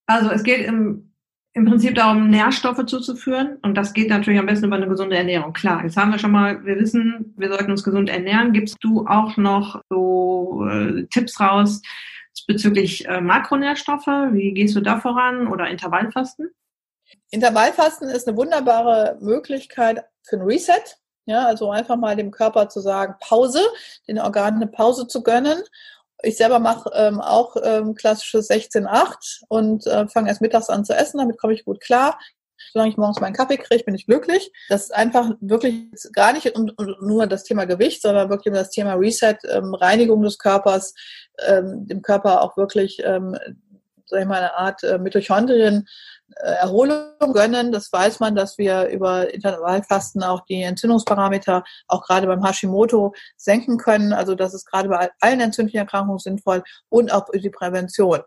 Also 0.06 0.32
es 0.32 0.44
geht 0.44 0.66
im, 0.66 1.12
im 1.52 1.66
Prinzip 1.66 1.96
darum, 1.96 2.30
Nährstoffe 2.30 2.86
zuzuführen. 2.86 3.58
Und 3.64 3.76
das 3.76 3.92
geht 3.92 4.10
natürlich 4.10 4.40
am 4.40 4.46
besten 4.46 4.68
über 4.68 4.78
eine 4.78 4.88
gesunde 4.88 5.18
Ernährung. 5.18 5.52
Klar, 5.52 5.84
jetzt 5.84 5.98
haben 5.98 6.12
wir 6.12 6.20
schon 6.20 6.32
mal, 6.32 6.66
wir 6.66 6.78
wissen, 6.78 7.34
wir 7.36 7.50
sollten 7.50 7.72
uns 7.72 7.84
gesund 7.84 8.10
ernähren. 8.10 8.54
Gibst 8.54 8.78
du 8.80 9.06
auch 9.08 9.36
noch 9.36 9.82
so 9.90 10.66
äh, 10.70 11.06
Tipps 11.08 11.38
raus 11.42 11.82
bezüglich 12.48 13.06
äh, 13.10 13.20
Makronährstoffe? 13.20 14.08
Wie 14.32 14.54
gehst 14.54 14.74
du 14.78 14.80
da 14.80 15.02
voran? 15.02 15.48
Oder 15.48 15.68
Intervallfasten? 15.68 16.50
Intervallfasten 17.30 18.08
ist 18.08 18.26
eine 18.26 18.38
wunderbare 18.38 19.18
Möglichkeit 19.20 20.06
für 20.24 20.38
ein 20.38 20.44
Reset. 20.44 20.96
Ja, 21.26 21.46
also 21.46 21.72
einfach 21.72 21.98
mal 21.98 22.16
dem 22.16 22.32
Körper 22.32 22.70
zu 22.70 22.80
sagen, 22.80 23.16
Pause, 23.20 23.62
den 24.08 24.20
Organen 24.20 24.58
eine 24.58 24.72
Pause 24.72 25.08
zu 25.08 25.22
gönnen. 25.22 25.62
Ich 26.24 26.38
selber 26.38 26.60
mache 26.60 26.92
ähm, 26.94 27.22
auch 27.22 27.56
ähm, 27.64 27.96
klassisches 27.96 28.50
16-8 28.50 29.44
und 29.48 29.88
äh, 29.88 30.08
fange 30.08 30.30
erst 30.30 30.42
mittags 30.42 30.70
an 30.70 30.86
zu 30.86 30.94
essen, 30.94 31.18
damit 31.20 31.38
komme 31.38 31.54
ich 31.54 31.66
gut 31.66 31.82
klar. 31.82 32.18
Solange 32.74 32.92
ich 32.92 32.98
morgens 32.98 33.20
meinen 33.20 33.34
Kaffee 33.34 33.58
kriege, 33.58 33.84
bin 33.84 33.96
ich 33.96 34.06
glücklich. 34.06 34.52
Das 34.70 34.84
ist 34.84 34.96
einfach 34.96 35.32
wirklich 35.42 35.92
gar 36.14 36.32
nicht 36.34 36.52
nur 37.02 37.28
das 37.28 37.44
Thema 37.44 37.66
Gewicht, 37.66 38.02
sondern 38.02 38.30
wirklich 38.30 38.54
das 38.54 38.70
Thema 38.70 38.94
Reset, 38.94 39.38
ähm, 39.50 39.74
Reinigung 39.74 40.22
des 40.22 40.38
Körpers, 40.38 40.94
ähm, 41.46 41.88
dem 41.88 42.02
Körper 42.02 42.42
auch 42.42 42.58
wirklich, 42.58 43.02
ähm, 43.04 43.36
sag 44.12 44.22
ich 44.22 44.28
mal, 44.28 44.38
eine 44.40 44.56
Art 44.56 44.84
äh, 44.84 45.00
Mitochondrien 45.00 45.88
äh, 46.36 46.52
Erholung 46.62 47.34
gönnen. 47.34 47.72
Das 47.72 47.92
weiß 47.92 48.20
man, 48.20 48.36
dass 48.36 48.58
wir 48.58 48.88
über 48.88 49.34
Intervallfasten 49.34 50.22
auch 50.22 50.42
die 50.46 50.62
Entzündungsparameter 50.62 51.64
auch 51.88 52.06
gerade 52.06 52.28
beim 52.28 52.46
Hashimoto 52.46 53.14
senken 53.38 53.78
können. 53.78 54.14
Also 54.14 54.36
das 54.36 54.54
ist 54.54 54.66
gerade 54.66 54.90
bei 54.90 55.10
allen 55.20 55.40
entzündlichen 55.40 55.80
Erkrankungen 55.80 56.20
sinnvoll 56.20 56.64
und 56.90 57.12
auch 57.12 57.26
die 57.34 57.50
Prävention. 57.50 58.20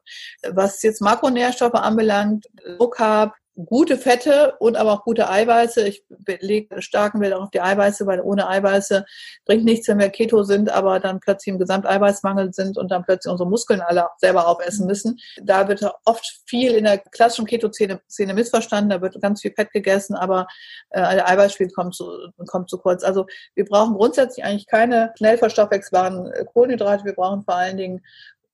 Was 0.50 0.82
jetzt 0.82 1.00
Makronährstoffe 1.00 1.74
anbelangt, 1.74 2.46
Low 2.64 2.88
Carb, 2.88 3.34
gute 3.56 3.96
Fette 3.96 4.54
und 4.58 4.76
aber 4.76 4.92
auch 4.92 5.04
gute 5.04 5.28
Eiweiße. 5.30 5.86
Ich 5.86 6.04
lege 6.40 6.82
starken 6.82 7.20
Wert 7.20 7.34
auf 7.34 7.50
die 7.50 7.60
Eiweiße, 7.60 8.06
weil 8.06 8.20
ohne 8.20 8.48
Eiweiße 8.48 9.04
bringt 9.46 9.64
nichts, 9.64 9.86
wenn 9.88 9.98
wir 9.98 10.08
Keto 10.08 10.42
sind, 10.42 10.70
aber 10.70 10.98
dann 10.98 11.20
plötzlich 11.20 11.52
im 11.52 11.58
Gesamteiweißmangel 11.58 12.52
sind 12.52 12.76
und 12.76 12.90
dann 12.90 13.04
plötzlich 13.04 13.30
unsere 13.30 13.48
Muskeln 13.48 13.80
alle 13.80 14.08
selber 14.18 14.48
aufessen 14.48 14.86
müssen. 14.86 15.18
Da 15.42 15.68
wird 15.68 15.84
oft 16.04 16.24
viel 16.46 16.72
in 16.72 16.84
der 16.84 16.98
klassischen 16.98 17.46
Keto-Szene 17.46 18.00
missverstanden. 18.34 18.90
Da 18.90 19.00
wird 19.00 19.20
ganz 19.20 19.42
viel 19.42 19.52
Fett 19.52 19.70
gegessen, 19.70 20.14
aber 20.14 20.46
äh, 20.90 21.14
der 21.14 21.28
Eiweißspiel 21.28 21.70
kommt 21.70 21.94
zu, 21.94 22.10
kommt 22.48 22.68
zu 22.68 22.78
kurz. 22.78 23.04
Also 23.04 23.26
wir 23.54 23.64
brauchen 23.64 23.94
grundsätzlich 23.94 24.44
eigentlich 24.44 24.66
keine 24.66 25.12
schnell 25.16 25.38
verstoffwechselbaren 25.38 26.32
Kohlenhydrate. 26.52 27.04
Wir 27.04 27.14
brauchen 27.14 27.44
vor 27.44 27.54
allen 27.54 27.76
Dingen 27.76 28.02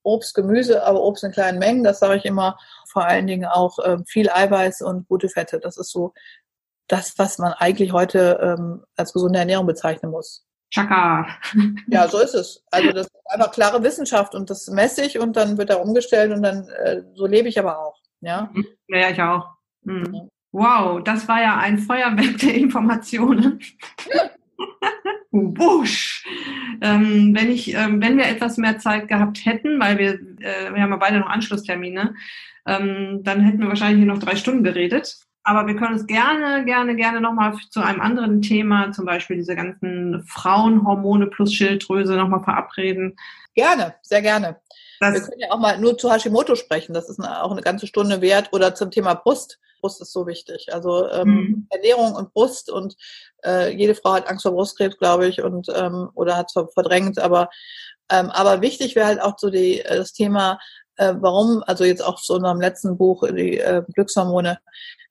Obst, 0.03 0.35
Gemüse, 0.35 0.83
aber 0.83 1.01
Obst 1.01 1.23
in 1.23 1.31
kleinen 1.31 1.59
Mengen. 1.59 1.83
Das 1.83 1.99
sage 1.99 2.17
ich 2.17 2.25
immer. 2.25 2.57
Vor 2.87 3.05
allen 3.05 3.27
Dingen 3.27 3.45
auch 3.45 3.77
ähm, 3.83 4.05
viel 4.05 4.29
Eiweiß 4.29 4.81
und 4.81 5.07
gute 5.07 5.29
Fette. 5.29 5.59
Das 5.59 5.77
ist 5.77 5.91
so 5.91 6.13
das, 6.87 7.17
was 7.17 7.37
man 7.37 7.53
eigentlich 7.53 7.93
heute 7.93 8.39
ähm, 8.41 8.83
als 8.95 9.13
gesunde 9.13 9.39
Ernährung 9.39 9.65
bezeichnen 9.65 10.11
muss. 10.11 10.45
Chaka. 10.73 11.27
Ja, 11.87 12.07
so 12.07 12.19
ist 12.19 12.33
es. 12.33 12.63
Also 12.71 12.91
das 12.91 13.07
ist 13.07 13.31
einfach 13.31 13.51
klare 13.51 13.83
Wissenschaft 13.83 14.35
und 14.35 14.49
das 14.49 14.67
messe 14.67 15.03
ich 15.03 15.19
und 15.19 15.35
dann 15.35 15.57
wird 15.57 15.69
da 15.69 15.75
umgestellt 15.75 16.31
und 16.31 16.43
dann 16.43 16.67
äh, 16.69 17.03
so 17.13 17.25
lebe 17.25 17.49
ich 17.49 17.59
aber 17.59 17.79
auch. 17.79 17.97
Ja, 18.21 18.49
mhm. 18.53 18.65
ja, 18.87 19.09
ich 19.09 19.21
auch. 19.21 19.49
Mhm. 19.83 20.29
Wow, 20.53 21.01
das 21.03 21.27
war 21.27 21.41
ja 21.41 21.57
ein 21.57 21.77
Feuerwerk 21.77 22.37
der 22.39 22.55
Informationen. 22.55 23.59
Wusch. 25.31 26.25
Ähm, 26.81 27.33
wenn 27.35 27.49
ich, 27.49 27.73
ähm, 27.73 28.01
wenn 28.01 28.17
wir 28.17 28.25
etwas 28.25 28.57
mehr 28.57 28.79
Zeit 28.79 29.07
gehabt 29.07 29.45
hätten, 29.45 29.79
weil 29.79 29.97
wir, 29.97 30.13
äh, 30.13 30.73
wir 30.73 30.81
haben 30.81 30.91
ja 30.91 30.97
beide 30.97 31.19
noch 31.19 31.29
Anschlusstermine, 31.29 32.15
ähm, 32.65 33.21
dann 33.23 33.41
hätten 33.41 33.59
wir 33.59 33.67
wahrscheinlich 33.67 34.03
hier 34.03 34.13
noch 34.13 34.19
drei 34.19 34.35
Stunden 34.35 34.63
geredet. 34.63 35.17
Aber 35.43 35.65
wir 35.67 35.75
können 35.75 35.93
uns 35.93 36.05
gerne, 36.05 36.65
gerne, 36.65 36.95
gerne 36.95 37.19
nochmal 37.19 37.55
zu 37.69 37.81
einem 37.81 37.99
anderen 37.99 38.41
Thema, 38.41 38.91
zum 38.91 39.05
Beispiel 39.05 39.37
diese 39.37 39.55
ganzen 39.55 40.23
Frauenhormone 40.27 41.27
plus 41.27 41.53
Schilddrüse, 41.53 42.15
nochmal 42.15 42.43
verabreden. 42.43 43.15
Gerne, 43.55 43.95
sehr 44.03 44.21
gerne. 44.21 44.57
Das 45.01 45.13
wir 45.13 45.21
können 45.21 45.39
ja 45.39 45.51
auch 45.51 45.59
mal 45.59 45.79
nur 45.79 45.97
zu 45.97 46.11
Hashimoto 46.11 46.55
sprechen. 46.55 46.93
Das 46.93 47.09
ist 47.09 47.19
eine, 47.19 47.43
auch 47.43 47.51
eine 47.51 47.61
ganze 47.61 47.87
Stunde 47.87 48.21
wert. 48.21 48.49
Oder 48.53 48.75
zum 48.75 48.91
Thema 48.91 49.15
Brust. 49.15 49.59
Brust 49.81 50.01
ist 50.01 50.13
so 50.13 50.27
wichtig. 50.27 50.67
Also 50.71 51.09
ähm, 51.09 51.27
mhm. 51.27 51.67
Ernährung 51.69 52.13
und 52.13 52.33
Brust 52.33 52.69
und 52.69 52.95
äh, 53.43 53.75
jede 53.75 53.95
Frau 53.95 54.13
hat 54.13 54.29
Angst 54.29 54.43
vor 54.43 54.51
Brustkrebs, 54.51 54.97
glaube 54.97 55.27
ich, 55.27 55.41
und 55.41 55.67
ähm, 55.75 56.09
oder 56.13 56.37
hat 56.37 56.51
es 56.55 56.73
verdrängt. 56.73 57.19
Aber 57.19 57.49
ähm, 58.11 58.29
aber 58.29 58.61
wichtig 58.61 58.95
wäre 58.95 59.07
halt 59.07 59.21
auch 59.21 59.35
so 59.37 59.49
die, 59.49 59.79
äh, 59.79 59.97
das 59.97 60.13
Thema, 60.13 60.59
äh, 60.97 61.13
warum, 61.19 61.63
also 61.65 61.83
jetzt 61.83 62.03
auch 62.03 62.19
so 62.19 62.35
in 62.35 62.41
unserem 62.41 62.61
letzten 62.61 62.97
Buch, 62.97 63.25
die 63.27 63.57
äh, 63.57 63.83
Glückshormone, 63.93 64.59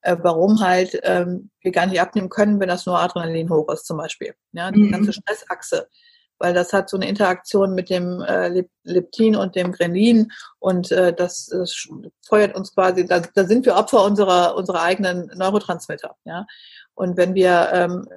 äh, 0.03 0.15
warum 0.21 0.61
halt 0.61 0.99
ähm, 1.03 1.49
wir 1.61 1.71
gar 1.71 1.87
nicht 1.87 1.99
abnehmen 1.99 2.29
können, 2.29 2.59
wenn 2.59 2.69
das 2.69 2.85
nur 2.85 2.99
Adrenalin 2.99 3.49
hoch 3.49 3.69
ist 3.73 3.85
zum 3.85 3.97
Beispiel. 3.97 4.33
Ja, 4.51 4.71
die 4.71 4.83
mhm. 4.83 4.91
ganze 4.91 5.13
Stressachse 5.13 5.87
weil 6.41 6.53
das 6.53 6.73
hat 6.73 6.89
so 6.89 6.97
eine 6.97 7.07
Interaktion 7.07 7.73
mit 7.75 7.89
dem 7.89 8.21
äh, 8.21 8.65
Leptin 8.83 9.35
und 9.35 9.55
dem 9.55 9.71
Grelin 9.71 10.31
und 10.59 10.91
äh, 10.91 11.13
das, 11.13 11.47
das 11.47 11.87
feuert 12.27 12.55
uns 12.55 12.73
quasi, 12.73 13.05
da, 13.05 13.19
da 13.19 13.45
sind 13.45 13.65
wir 13.65 13.75
Opfer 13.75 14.03
unserer, 14.03 14.55
unserer 14.55 14.81
eigenen 14.81 15.31
Neurotransmitter. 15.35 16.15
Ja? 16.25 16.45
Und 16.93 17.17
wenn 17.17 17.33
wir 17.35 17.69
ähm, 17.71 18.07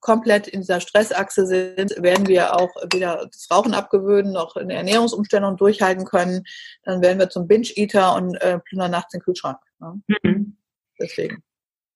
komplett 0.00 0.48
in 0.48 0.60
dieser 0.60 0.80
Stressachse 0.80 1.46
sind, 1.46 2.02
werden 2.02 2.26
wir 2.26 2.56
auch 2.56 2.70
weder 2.92 3.26
das 3.26 3.48
Rauchen 3.50 3.74
abgewöhnen, 3.74 4.32
noch 4.32 4.56
eine 4.56 4.74
Ernährungsumstellung 4.74 5.56
durchhalten 5.56 6.04
können. 6.04 6.44
Dann 6.84 7.02
werden 7.02 7.18
wir 7.18 7.28
zum 7.28 7.46
Binge-Eater 7.46 8.14
und 8.16 8.34
äh, 8.36 8.58
plündern 8.60 8.92
nachts 8.92 9.12
den 9.12 9.20
Kühlschrank. 9.20 9.58
Ja? 9.80 9.94
Mhm. 10.22 10.56
Deswegen. 10.98 11.42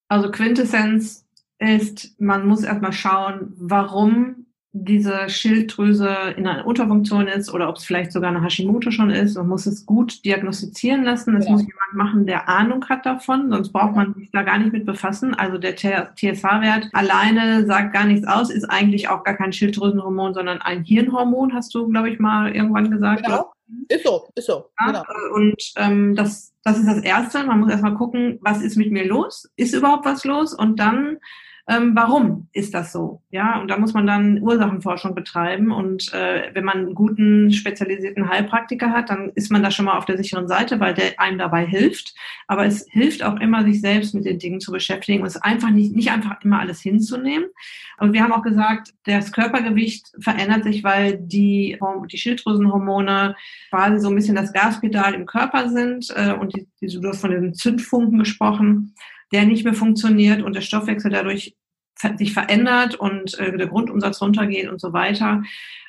Also 0.09 0.31
Quintessenz 0.31 1.27
ist, 1.59 2.21
man 2.21 2.47
muss 2.47 2.62
erstmal 2.62 2.93
schauen, 2.93 3.53
warum 3.57 4.48
diese 4.85 5.29
Schilddrüse 5.29 6.35
in 6.37 6.47
einer 6.47 6.67
Unterfunktion 6.67 7.27
ist 7.27 7.53
oder 7.53 7.69
ob 7.69 7.77
es 7.77 7.85
vielleicht 7.85 8.12
sogar 8.12 8.31
eine 8.31 8.43
Hashimoto 8.43 8.91
schon 8.91 9.11
ist. 9.11 9.37
Man 9.37 9.49
muss 9.49 9.67
es 9.67 9.87
gut 9.87 10.25
diagnostizieren 10.25 11.05
lassen. 11.05 11.35
Das 11.35 11.47
ja. 11.47 11.53
muss 11.53 11.62
jemand 11.62 11.95
machen, 11.95 12.27
der 12.27 12.49
Ahnung 12.49 12.85
hat 12.88 13.07
davon, 13.07 13.51
sonst 13.51 13.73
braucht 13.73 13.95
man 13.95 14.14
sich 14.14 14.31
da 14.31 14.43
gar 14.43 14.59
nicht 14.59 14.73
mit 14.73 14.87
befassen. 14.87 15.35
Also 15.35 15.59
der 15.59 15.77
TSH-Wert 15.77 16.88
alleine 16.93 17.67
sagt 17.67 17.93
gar 17.93 18.05
nichts 18.05 18.27
aus, 18.27 18.51
ist 18.51 18.64
eigentlich 18.64 19.09
auch 19.09 19.25
gar 19.25 19.35
kein 19.35 19.53
Schilddrüsenhormon, 19.53 20.35
sondern 20.35 20.61
ein 20.61 20.85
Hirnhormon, 20.85 21.55
hast 21.55 21.75
du, 21.75 21.88
glaube 21.88 22.11
ich, 22.11 22.19
mal 22.19 22.55
irgendwann 22.55 22.91
gesagt. 22.91 23.25
Genau. 23.25 23.53
Ist 23.88 24.05
so, 24.05 24.29
ist 24.35 24.47
so. 24.47 24.64
Ja, 24.81 24.87
genau. 24.87 25.05
Und 25.35 25.73
ähm, 25.77 26.14
das, 26.14 26.55
das 26.64 26.79
ist 26.79 26.87
das 26.87 27.03
Erste. 27.03 27.45
Man 27.45 27.61
muss 27.61 27.71
erstmal 27.71 27.95
gucken, 27.95 28.38
was 28.41 28.62
ist 28.62 28.77
mit 28.77 28.91
mir 28.91 29.07
los? 29.07 29.51
Ist 29.57 29.75
überhaupt 29.75 30.07
was 30.07 30.25
los? 30.25 30.55
Und 30.55 30.81
dann 30.81 31.19
ähm, 31.71 31.95
warum 31.95 32.49
ist 32.55 32.73
das 32.73 32.93
so? 32.93 33.21
Ja, 33.31 33.61
und 33.61 33.69
da 33.69 33.79
muss 33.79 33.93
man 33.93 34.07
dann 34.07 34.41
Ursachenforschung 34.41 35.15
betreiben. 35.15 35.71
Und 35.71 36.11
äh, 36.15 36.49
wenn 36.55 36.65
man 36.65 36.79
einen 36.79 36.95
guten 36.95 37.53
spezialisierten 37.53 38.31
Heilpraktiker 38.31 38.91
hat, 38.91 39.11
dann 39.11 39.33
ist 39.35 39.53
man 39.53 39.63
da 39.63 39.71
schon 39.71 39.85
mal 39.85 39.99
auf 39.99 40.07
der 40.07 40.17
sicheren 40.17 40.49
Seite, 40.49 40.81
weil 40.81 40.95
der 40.95 41.21
einem 41.21 41.37
dabei 41.37 41.67
hilft. 41.67 42.15
Aber 42.47 42.65
es 42.65 42.87
hilft 42.89 43.23
auch 43.23 43.39
immer, 43.39 43.65
sich 43.65 43.83
selbst 43.83 44.15
mit 44.15 44.25
den 44.25 44.39
Dingen 44.39 44.61
zu 44.61 44.73
beschäftigen 44.73 45.21
und 45.21 45.27
es 45.27 45.37
einfach 45.37 45.69
nicht, 45.69 45.95
nicht 45.95 46.11
einfach 46.11 46.43
immer 46.43 46.59
alles 46.59 46.81
hinzunehmen. 46.81 47.49
Und 47.99 48.15
wir 48.15 48.23
haben 48.23 48.33
auch 48.33 48.43
gesagt, 48.43 48.95
das 49.05 49.31
Körpergewicht 49.31 50.11
verändert 50.21 50.65
sich, 50.65 50.83
weil 50.85 51.19
die, 51.19 51.79
die 52.11 52.19
Schilddrüsenhormone 52.19 53.37
quasi 53.69 53.99
so 53.99 54.09
ein 54.09 54.15
bisschen 54.15 54.37
das 54.37 54.55
Gaspedal 54.55 55.13
im 55.13 55.27
Körper 55.27 55.69
sind. 55.69 56.09
Äh, 56.17 56.33
und 56.33 56.57
die, 56.57 56.67
die, 56.81 56.87
du 56.87 57.07
hast 57.07 57.21
von 57.21 57.31
den 57.31 57.53
Zündfunken 57.53 58.19
gesprochen 58.19 58.95
der 59.33 59.45
nicht 59.45 59.65
mehr 59.65 59.75
funktioniert 59.75 60.43
und 60.43 60.55
der 60.57 60.63
Stoffwechsel 60.63 61.11
dadurch 61.11 61.55
sich 62.17 62.33
verändert 62.33 62.95
und 62.95 63.39
äh, 63.39 63.57
der 63.57 63.67
Grundumsatz 63.67 64.21
runtergeht 64.21 64.69
und 64.69 64.81
so 64.81 64.93
weiter. 64.93 65.43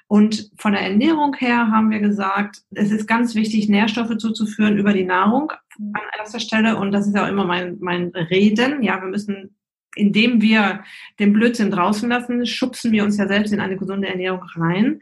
Und 0.08 0.50
von 0.58 0.72
der 0.72 0.82
Ernährung 0.82 1.36
her 1.36 1.70
haben 1.72 1.92
wir 1.92 2.00
gesagt, 2.00 2.64
es 2.74 2.90
ist 2.90 3.08
ganz 3.08 3.36
wichtig, 3.36 3.70
Nährstoffe 3.70 4.18
zuzuführen 4.18 4.78
über 4.78 4.92
die 4.92 5.06
Nahrung 5.06 5.54
an 5.78 6.02
erster 6.18 6.40
Stelle. 6.40 6.78
Und 6.78 6.92
das 6.92 7.06
ist 7.06 7.16
ja 7.16 7.26
auch 7.26 7.30
immer 7.30 7.46
mein, 7.46 7.78
mein 7.80 8.10
Reden. 8.10 8.82
Ja, 8.82 9.00
wir 9.00 9.08
müssen, 9.08 9.56
indem 9.96 10.42
wir 10.42 10.84
den 11.20 11.32
Blödsinn 11.32 11.70
draußen 11.70 12.10
lassen, 12.10 12.48
schubsen 12.48 12.92
wir 12.92 13.04
uns 13.04 13.18
ja 13.18 13.28
selbst 13.28 13.54
in 13.54 13.60
eine 13.60 13.78
gesunde 13.78 14.08
Ernährung 14.08 14.42
rein. 14.56 15.00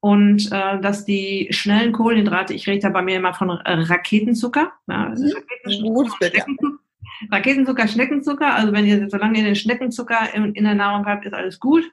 Und 0.00 0.52
äh, 0.52 0.78
dass 0.80 1.06
die 1.06 1.48
schnellen 1.52 1.92
Kohlenhydrate, 1.92 2.52
ich 2.52 2.66
rede 2.66 2.80
da 2.80 2.88
bei 2.90 3.02
mir 3.02 3.16
immer 3.16 3.32
von 3.32 3.50
Raketenzucker, 3.50 4.72
ja, 4.88 5.08
mhm. 5.08 6.78
Raketenzucker, 7.30 7.88
Schneckenzucker. 7.88 8.54
Also 8.54 8.72
wenn 8.72 8.86
ihr, 8.86 9.08
solange 9.10 9.38
ihr 9.38 9.44
den 9.44 9.56
Schneckenzucker 9.56 10.34
in, 10.34 10.54
in 10.54 10.64
der 10.64 10.74
Nahrung 10.74 11.06
habt, 11.06 11.26
ist 11.26 11.34
alles 11.34 11.60
gut. 11.60 11.84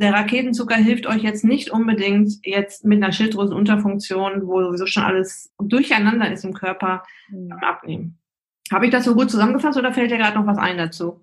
Der 0.00 0.12
Raketenzucker 0.12 0.76
hilft 0.76 1.06
euch 1.06 1.22
jetzt 1.22 1.44
nicht 1.44 1.70
unbedingt 1.70 2.34
jetzt 2.44 2.84
mit 2.84 3.02
einer 3.02 3.12
Schilddrüsenunterfunktion, 3.12 4.46
wo 4.46 4.62
sowieso 4.62 4.86
schon 4.86 5.02
alles 5.02 5.52
durcheinander 5.58 6.30
ist 6.30 6.44
im 6.44 6.54
Körper, 6.54 7.02
mhm. 7.28 7.52
abnehmen. 7.52 8.18
Habe 8.72 8.86
ich 8.86 8.92
das 8.92 9.04
so 9.04 9.14
gut 9.14 9.30
zusammengefasst 9.30 9.78
oder 9.78 9.92
fällt 9.92 10.10
dir 10.10 10.18
gerade 10.18 10.38
noch 10.38 10.46
was 10.46 10.58
ein 10.58 10.78
dazu? 10.78 11.20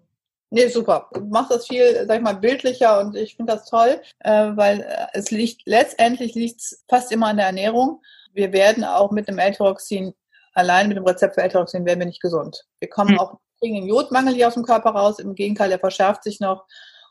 Nee, 0.49 0.67
super. 0.67 1.09
Du 1.13 1.21
machst 1.21 1.51
das 1.51 1.67
viel, 1.67 2.05
sag 2.05 2.17
ich 2.17 2.23
mal, 2.23 2.35
bildlicher 2.35 2.99
und 2.99 3.15
ich 3.15 3.35
finde 3.35 3.53
das 3.53 3.69
toll, 3.69 4.01
äh, 4.19 4.51
weil 4.55 4.81
äh, 4.81 5.07
es 5.13 5.31
liegt, 5.31 5.61
letztendlich 5.65 6.35
liegt 6.35 6.61
es 6.61 6.83
fast 6.87 7.11
immer 7.11 7.27
an 7.27 7.37
der 7.37 7.47
Ernährung. 7.47 8.01
Wir 8.33 8.51
werden 8.51 8.83
auch 8.83 9.11
mit 9.11 9.27
dem 9.27 9.39
L-Tyroxin 9.39 10.13
allein 10.55 10.87
mit 10.87 10.97
dem 10.97 11.05
Rezept 11.05 11.35
für 11.35 11.43
L-Tyroxin 11.43 11.85
werden 11.85 11.99
wir 11.99 12.07
nicht 12.07 12.21
gesund. 12.21 12.65
Wir 12.79 12.89
kommen 12.89 13.13
mhm. 13.13 13.19
auch 13.19 13.37
kriegen 13.59 13.75
den 13.75 13.87
Jodmangel 13.87 14.33
hier 14.33 14.47
aus 14.47 14.55
dem 14.55 14.63
Körper 14.63 14.91
raus. 14.91 15.19
Im 15.19 15.35
Gegenteil, 15.35 15.67
der 15.69 15.79
verschärft 15.79 16.23
sich 16.23 16.39
noch. 16.39 16.65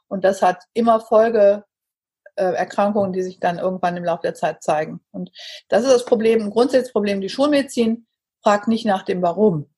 Und 0.09 0.25
das 0.25 0.43
hat 0.43 0.65
immer 0.73 1.01
Folgeerkrankungen, 1.01 3.13
die 3.13 3.23
sich 3.23 3.39
dann 3.41 3.59
irgendwann 3.59 3.97
im 3.97 4.05
Laufe 4.05 4.23
der 4.23 4.35
Zeit 4.35 4.63
zeigen. 4.63 5.01
Und 5.11 5.33
das 5.69 5.83
ist 5.85 5.93
das 5.93 6.05
Problem, 6.05 6.43
ein 6.43 6.51
grundsätzliches 6.51 6.93
Problem. 6.93 7.21
Die 7.21 7.29
Schulmedizin 7.29 8.07
fragt 8.43 8.69
nicht 8.69 8.87
nach 8.87 9.03
dem 9.03 9.23
Warum, 9.23 9.69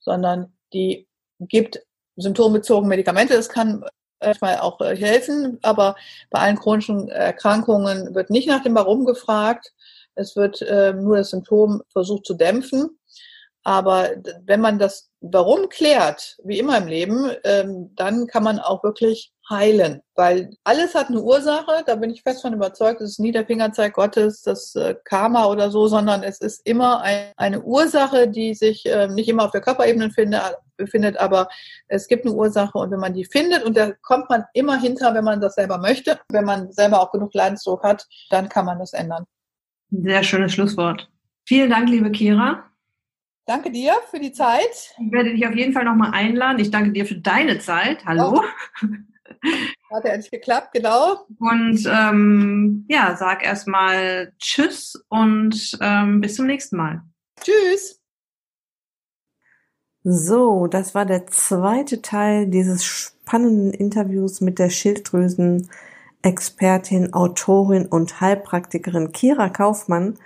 sondern 0.00 0.56
die 0.72 1.08
gibt 1.40 1.82
symptombezogene 2.16 2.88
Medikamente. 2.88 3.34
Das 3.34 3.48
kann 3.48 3.84
manchmal 4.20 4.58
auch 4.58 4.80
äh, 4.80 4.96
helfen, 4.96 5.58
aber 5.62 5.96
bei 6.30 6.40
allen 6.40 6.58
chronischen 6.58 7.08
Erkrankungen 7.08 8.14
wird 8.14 8.30
nicht 8.30 8.48
nach 8.48 8.62
dem 8.62 8.74
Warum 8.74 9.04
gefragt. 9.04 9.72
Es 10.14 10.36
wird 10.36 10.62
äh, 10.62 10.92
nur 10.92 11.16
das 11.16 11.30
Symptom 11.30 11.82
versucht 11.88 12.24
zu 12.24 12.34
dämpfen. 12.34 12.98
Aber 13.64 14.10
wenn 14.44 14.60
man 14.60 14.78
das 14.78 15.10
Warum 15.26 15.70
klärt, 15.70 16.36
wie 16.44 16.58
immer 16.58 16.76
im 16.76 16.86
Leben, 16.86 17.30
ähm, 17.44 17.92
dann 17.96 18.26
kann 18.26 18.44
man 18.44 18.58
auch 18.58 18.84
wirklich 18.84 19.32
heilen. 19.48 20.02
Weil 20.14 20.50
alles 20.64 20.94
hat 20.94 21.08
eine 21.08 21.22
Ursache, 21.22 21.82
da 21.86 21.96
bin 21.96 22.10
ich 22.10 22.22
fest 22.22 22.42
von 22.42 22.52
überzeugt, 22.52 23.00
es 23.00 23.12
ist 23.12 23.20
nie 23.20 23.32
der 23.32 23.46
Fingerzeig 23.46 23.94
Gottes, 23.94 24.42
das 24.42 24.74
äh, 24.74 24.94
Karma 25.04 25.46
oder 25.46 25.70
so, 25.70 25.86
sondern 25.86 26.22
es 26.22 26.42
ist 26.42 26.60
immer 26.66 27.00
ein, 27.00 27.32
eine 27.38 27.62
Ursache, 27.62 28.28
die 28.28 28.54
sich 28.54 28.84
äh, 28.84 29.08
nicht 29.08 29.30
immer 29.30 29.46
auf 29.46 29.50
der 29.50 29.62
Körperebene 29.62 30.10
finde, 30.10 30.42
befindet, 30.76 31.16
aber 31.16 31.48
es 31.88 32.06
gibt 32.06 32.26
eine 32.26 32.34
Ursache 32.34 32.76
und 32.76 32.90
wenn 32.90 33.00
man 33.00 33.14
die 33.14 33.24
findet 33.24 33.64
und 33.64 33.78
da 33.78 33.92
kommt 34.02 34.28
man 34.28 34.44
immer 34.52 34.78
hinter, 34.78 35.14
wenn 35.14 35.24
man 35.24 35.40
das 35.40 35.54
selber 35.54 35.78
möchte, 35.78 36.20
wenn 36.28 36.44
man 36.44 36.70
selber 36.72 37.00
auch 37.00 37.12
genug 37.12 37.32
Leidensdruck 37.32 37.82
hat, 37.82 38.06
dann 38.28 38.50
kann 38.50 38.66
man 38.66 38.78
das 38.78 38.92
ändern. 38.92 39.24
Sehr 39.90 40.22
schönes 40.22 40.52
Schlusswort. 40.52 41.08
Vielen 41.46 41.70
Dank, 41.70 41.88
liebe 41.88 42.10
Kira. 42.10 42.64
Danke 43.46 43.70
dir 43.70 43.92
für 44.10 44.20
die 44.20 44.32
Zeit. 44.32 44.94
Ich 44.98 45.12
werde 45.12 45.34
dich 45.34 45.46
auf 45.46 45.54
jeden 45.54 45.74
Fall 45.74 45.84
nochmal 45.84 46.12
einladen. 46.12 46.58
Ich 46.58 46.70
danke 46.70 46.92
dir 46.92 47.04
für 47.04 47.16
deine 47.16 47.58
Zeit. 47.58 48.06
Hallo. 48.06 48.38
Oh. 48.38 48.42
Hat 49.92 50.04
ja 50.04 50.12
endlich 50.12 50.30
geklappt, 50.30 50.72
genau. 50.72 51.26
Und 51.38 51.84
ähm, 51.86 52.86
ja, 52.88 53.14
sag 53.16 53.44
erstmal 53.44 54.32
Tschüss 54.38 54.94
und 55.08 55.76
ähm, 55.82 56.22
bis 56.22 56.36
zum 56.36 56.46
nächsten 56.46 56.78
Mal. 56.78 57.02
Tschüss. 57.40 58.00
So, 60.04 60.66
das 60.66 60.94
war 60.94 61.04
der 61.04 61.26
zweite 61.26 62.00
Teil 62.02 62.46
dieses 62.46 62.84
spannenden 62.84 63.72
Interviews 63.72 64.40
mit 64.40 64.58
der 64.58 64.70
Schilddrüsen-Expertin, 64.70 67.12
Autorin 67.12 67.84
und 67.86 68.20
Heilpraktikerin 68.20 69.12
Kira 69.12 69.50
Kaufmann. 69.50 70.18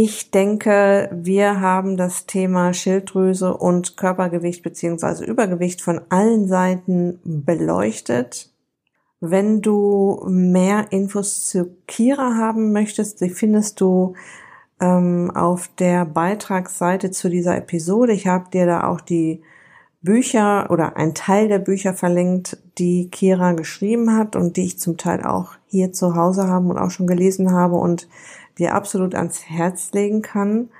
Ich 0.00 0.30
denke, 0.30 1.10
wir 1.12 1.60
haben 1.60 1.96
das 1.96 2.26
Thema 2.26 2.72
Schilddrüse 2.72 3.56
und 3.56 3.96
Körpergewicht 3.96 4.62
beziehungsweise 4.62 5.24
Übergewicht 5.24 5.82
von 5.82 6.02
allen 6.08 6.46
Seiten 6.46 7.18
beleuchtet. 7.24 8.52
Wenn 9.18 9.60
du 9.60 10.24
mehr 10.28 10.92
Infos 10.92 11.48
zu 11.48 11.74
Kira 11.88 12.36
haben 12.36 12.70
möchtest, 12.70 13.20
die 13.22 13.30
findest 13.30 13.80
du 13.80 14.14
ähm, 14.80 15.32
auf 15.34 15.68
der 15.80 16.04
Beitragsseite 16.04 17.10
zu 17.10 17.28
dieser 17.28 17.56
Episode. 17.56 18.12
Ich 18.12 18.28
habe 18.28 18.50
dir 18.50 18.66
da 18.66 18.86
auch 18.86 19.00
die 19.00 19.42
Bücher 20.00 20.70
oder 20.70 20.96
ein 20.96 21.14
Teil 21.14 21.48
der 21.48 21.58
Bücher 21.58 21.92
verlinkt, 21.92 22.56
die 22.78 23.10
Kira 23.10 23.50
geschrieben 23.50 24.16
hat 24.16 24.36
und 24.36 24.56
die 24.56 24.66
ich 24.66 24.78
zum 24.78 24.96
Teil 24.96 25.24
auch 25.24 25.54
hier 25.66 25.92
zu 25.92 26.14
Hause 26.14 26.46
haben 26.46 26.70
und 26.70 26.78
auch 26.78 26.92
schon 26.92 27.08
gelesen 27.08 27.50
habe 27.50 27.74
und 27.74 28.06
dir 28.58 28.74
absolut 28.74 29.14
ans 29.14 29.48
Herz 29.48 29.92
legen 29.92 30.22
kann. 30.22 30.70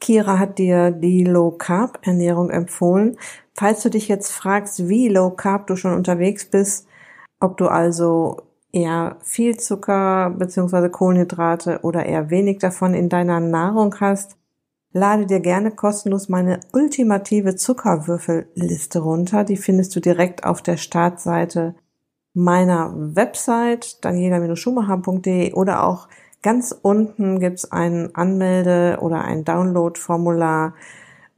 Kira 0.00 0.38
hat 0.38 0.58
dir 0.58 0.90
die 0.90 1.24
Low 1.24 1.50
Carb 1.50 1.98
Ernährung 2.02 2.50
empfohlen. 2.50 3.16
Falls 3.54 3.82
du 3.82 3.90
dich 3.90 4.08
jetzt 4.08 4.30
fragst, 4.30 4.88
wie 4.88 5.08
Low 5.08 5.30
Carb 5.30 5.66
du 5.66 5.76
schon 5.76 5.94
unterwegs 5.94 6.44
bist, 6.44 6.86
ob 7.40 7.56
du 7.56 7.66
also 7.68 8.42
eher 8.72 9.16
viel 9.22 9.56
Zucker 9.56 10.30
bzw. 10.30 10.88
Kohlenhydrate 10.88 11.80
oder 11.82 12.06
eher 12.06 12.30
wenig 12.30 12.58
davon 12.58 12.94
in 12.94 13.08
deiner 13.08 13.40
Nahrung 13.40 13.94
hast, 14.00 14.36
lade 14.92 15.26
dir 15.26 15.40
gerne 15.40 15.70
kostenlos 15.70 16.28
meine 16.28 16.60
ultimative 16.72 17.56
Zuckerwürfelliste 17.56 19.00
runter. 19.00 19.44
Die 19.44 19.56
findest 19.56 19.94
du 19.96 20.00
direkt 20.00 20.44
auf 20.44 20.62
der 20.62 20.76
Startseite 20.76 21.74
meiner 22.34 22.92
Website 22.94 24.04
daniela-schumacher.de 24.04 25.54
oder 25.54 25.82
auch 25.84 26.08
Ganz 26.42 26.74
unten 26.82 27.40
gibt's 27.40 27.72
ein 27.72 28.14
Anmelde- 28.14 28.98
oder 29.00 29.24
ein 29.24 29.44
Download-Formular, 29.44 30.74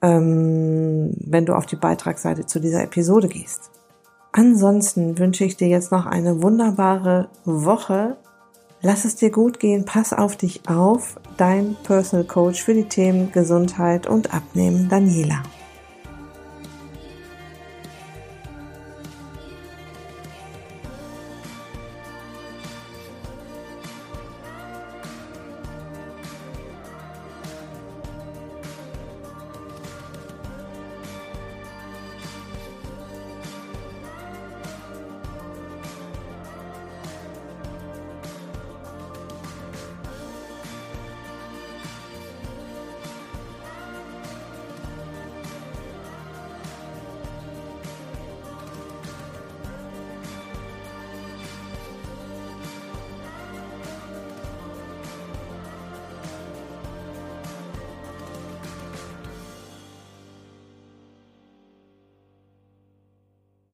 ähm, 0.02 1.14
wenn 1.18 1.46
du 1.46 1.54
auf 1.54 1.66
die 1.66 1.76
Beitragsseite 1.76 2.46
zu 2.46 2.60
dieser 2.60 2.82
Episode 2.82 3.28
gehst. 3.28 3.70
Ansonsten 4.32 5.18
wünsche 5.18 5.44
ich 5.44 5.56
dir 5.56 5.68
jetzt 5.68 5.90
noch 5.90 6.06
eine 6.06 6.42
wunderbare 6.42 7.28
Woche. 7.44 8.16
Lass 8.82 9.04
es 9.04 9.16
dir 9.16 9.30
gut 9.30 9.58
gehen, 9.58 9.84
pass 9.84 10.12
auf 10.12 10.36
dich 10.36 10.68
auf. 10.68 11.18
Dein 11.36 11.76
Personal 11.82 12.26
Coach 12.26 12.62
für 12.62 12.74
die 12.74 12.84
Themen 12.84 13.32
Gesundheit 13.32 14.06
und 14.06 14.32
Abnehmen, 14.32 14.88
Daniela. 14.88 15.42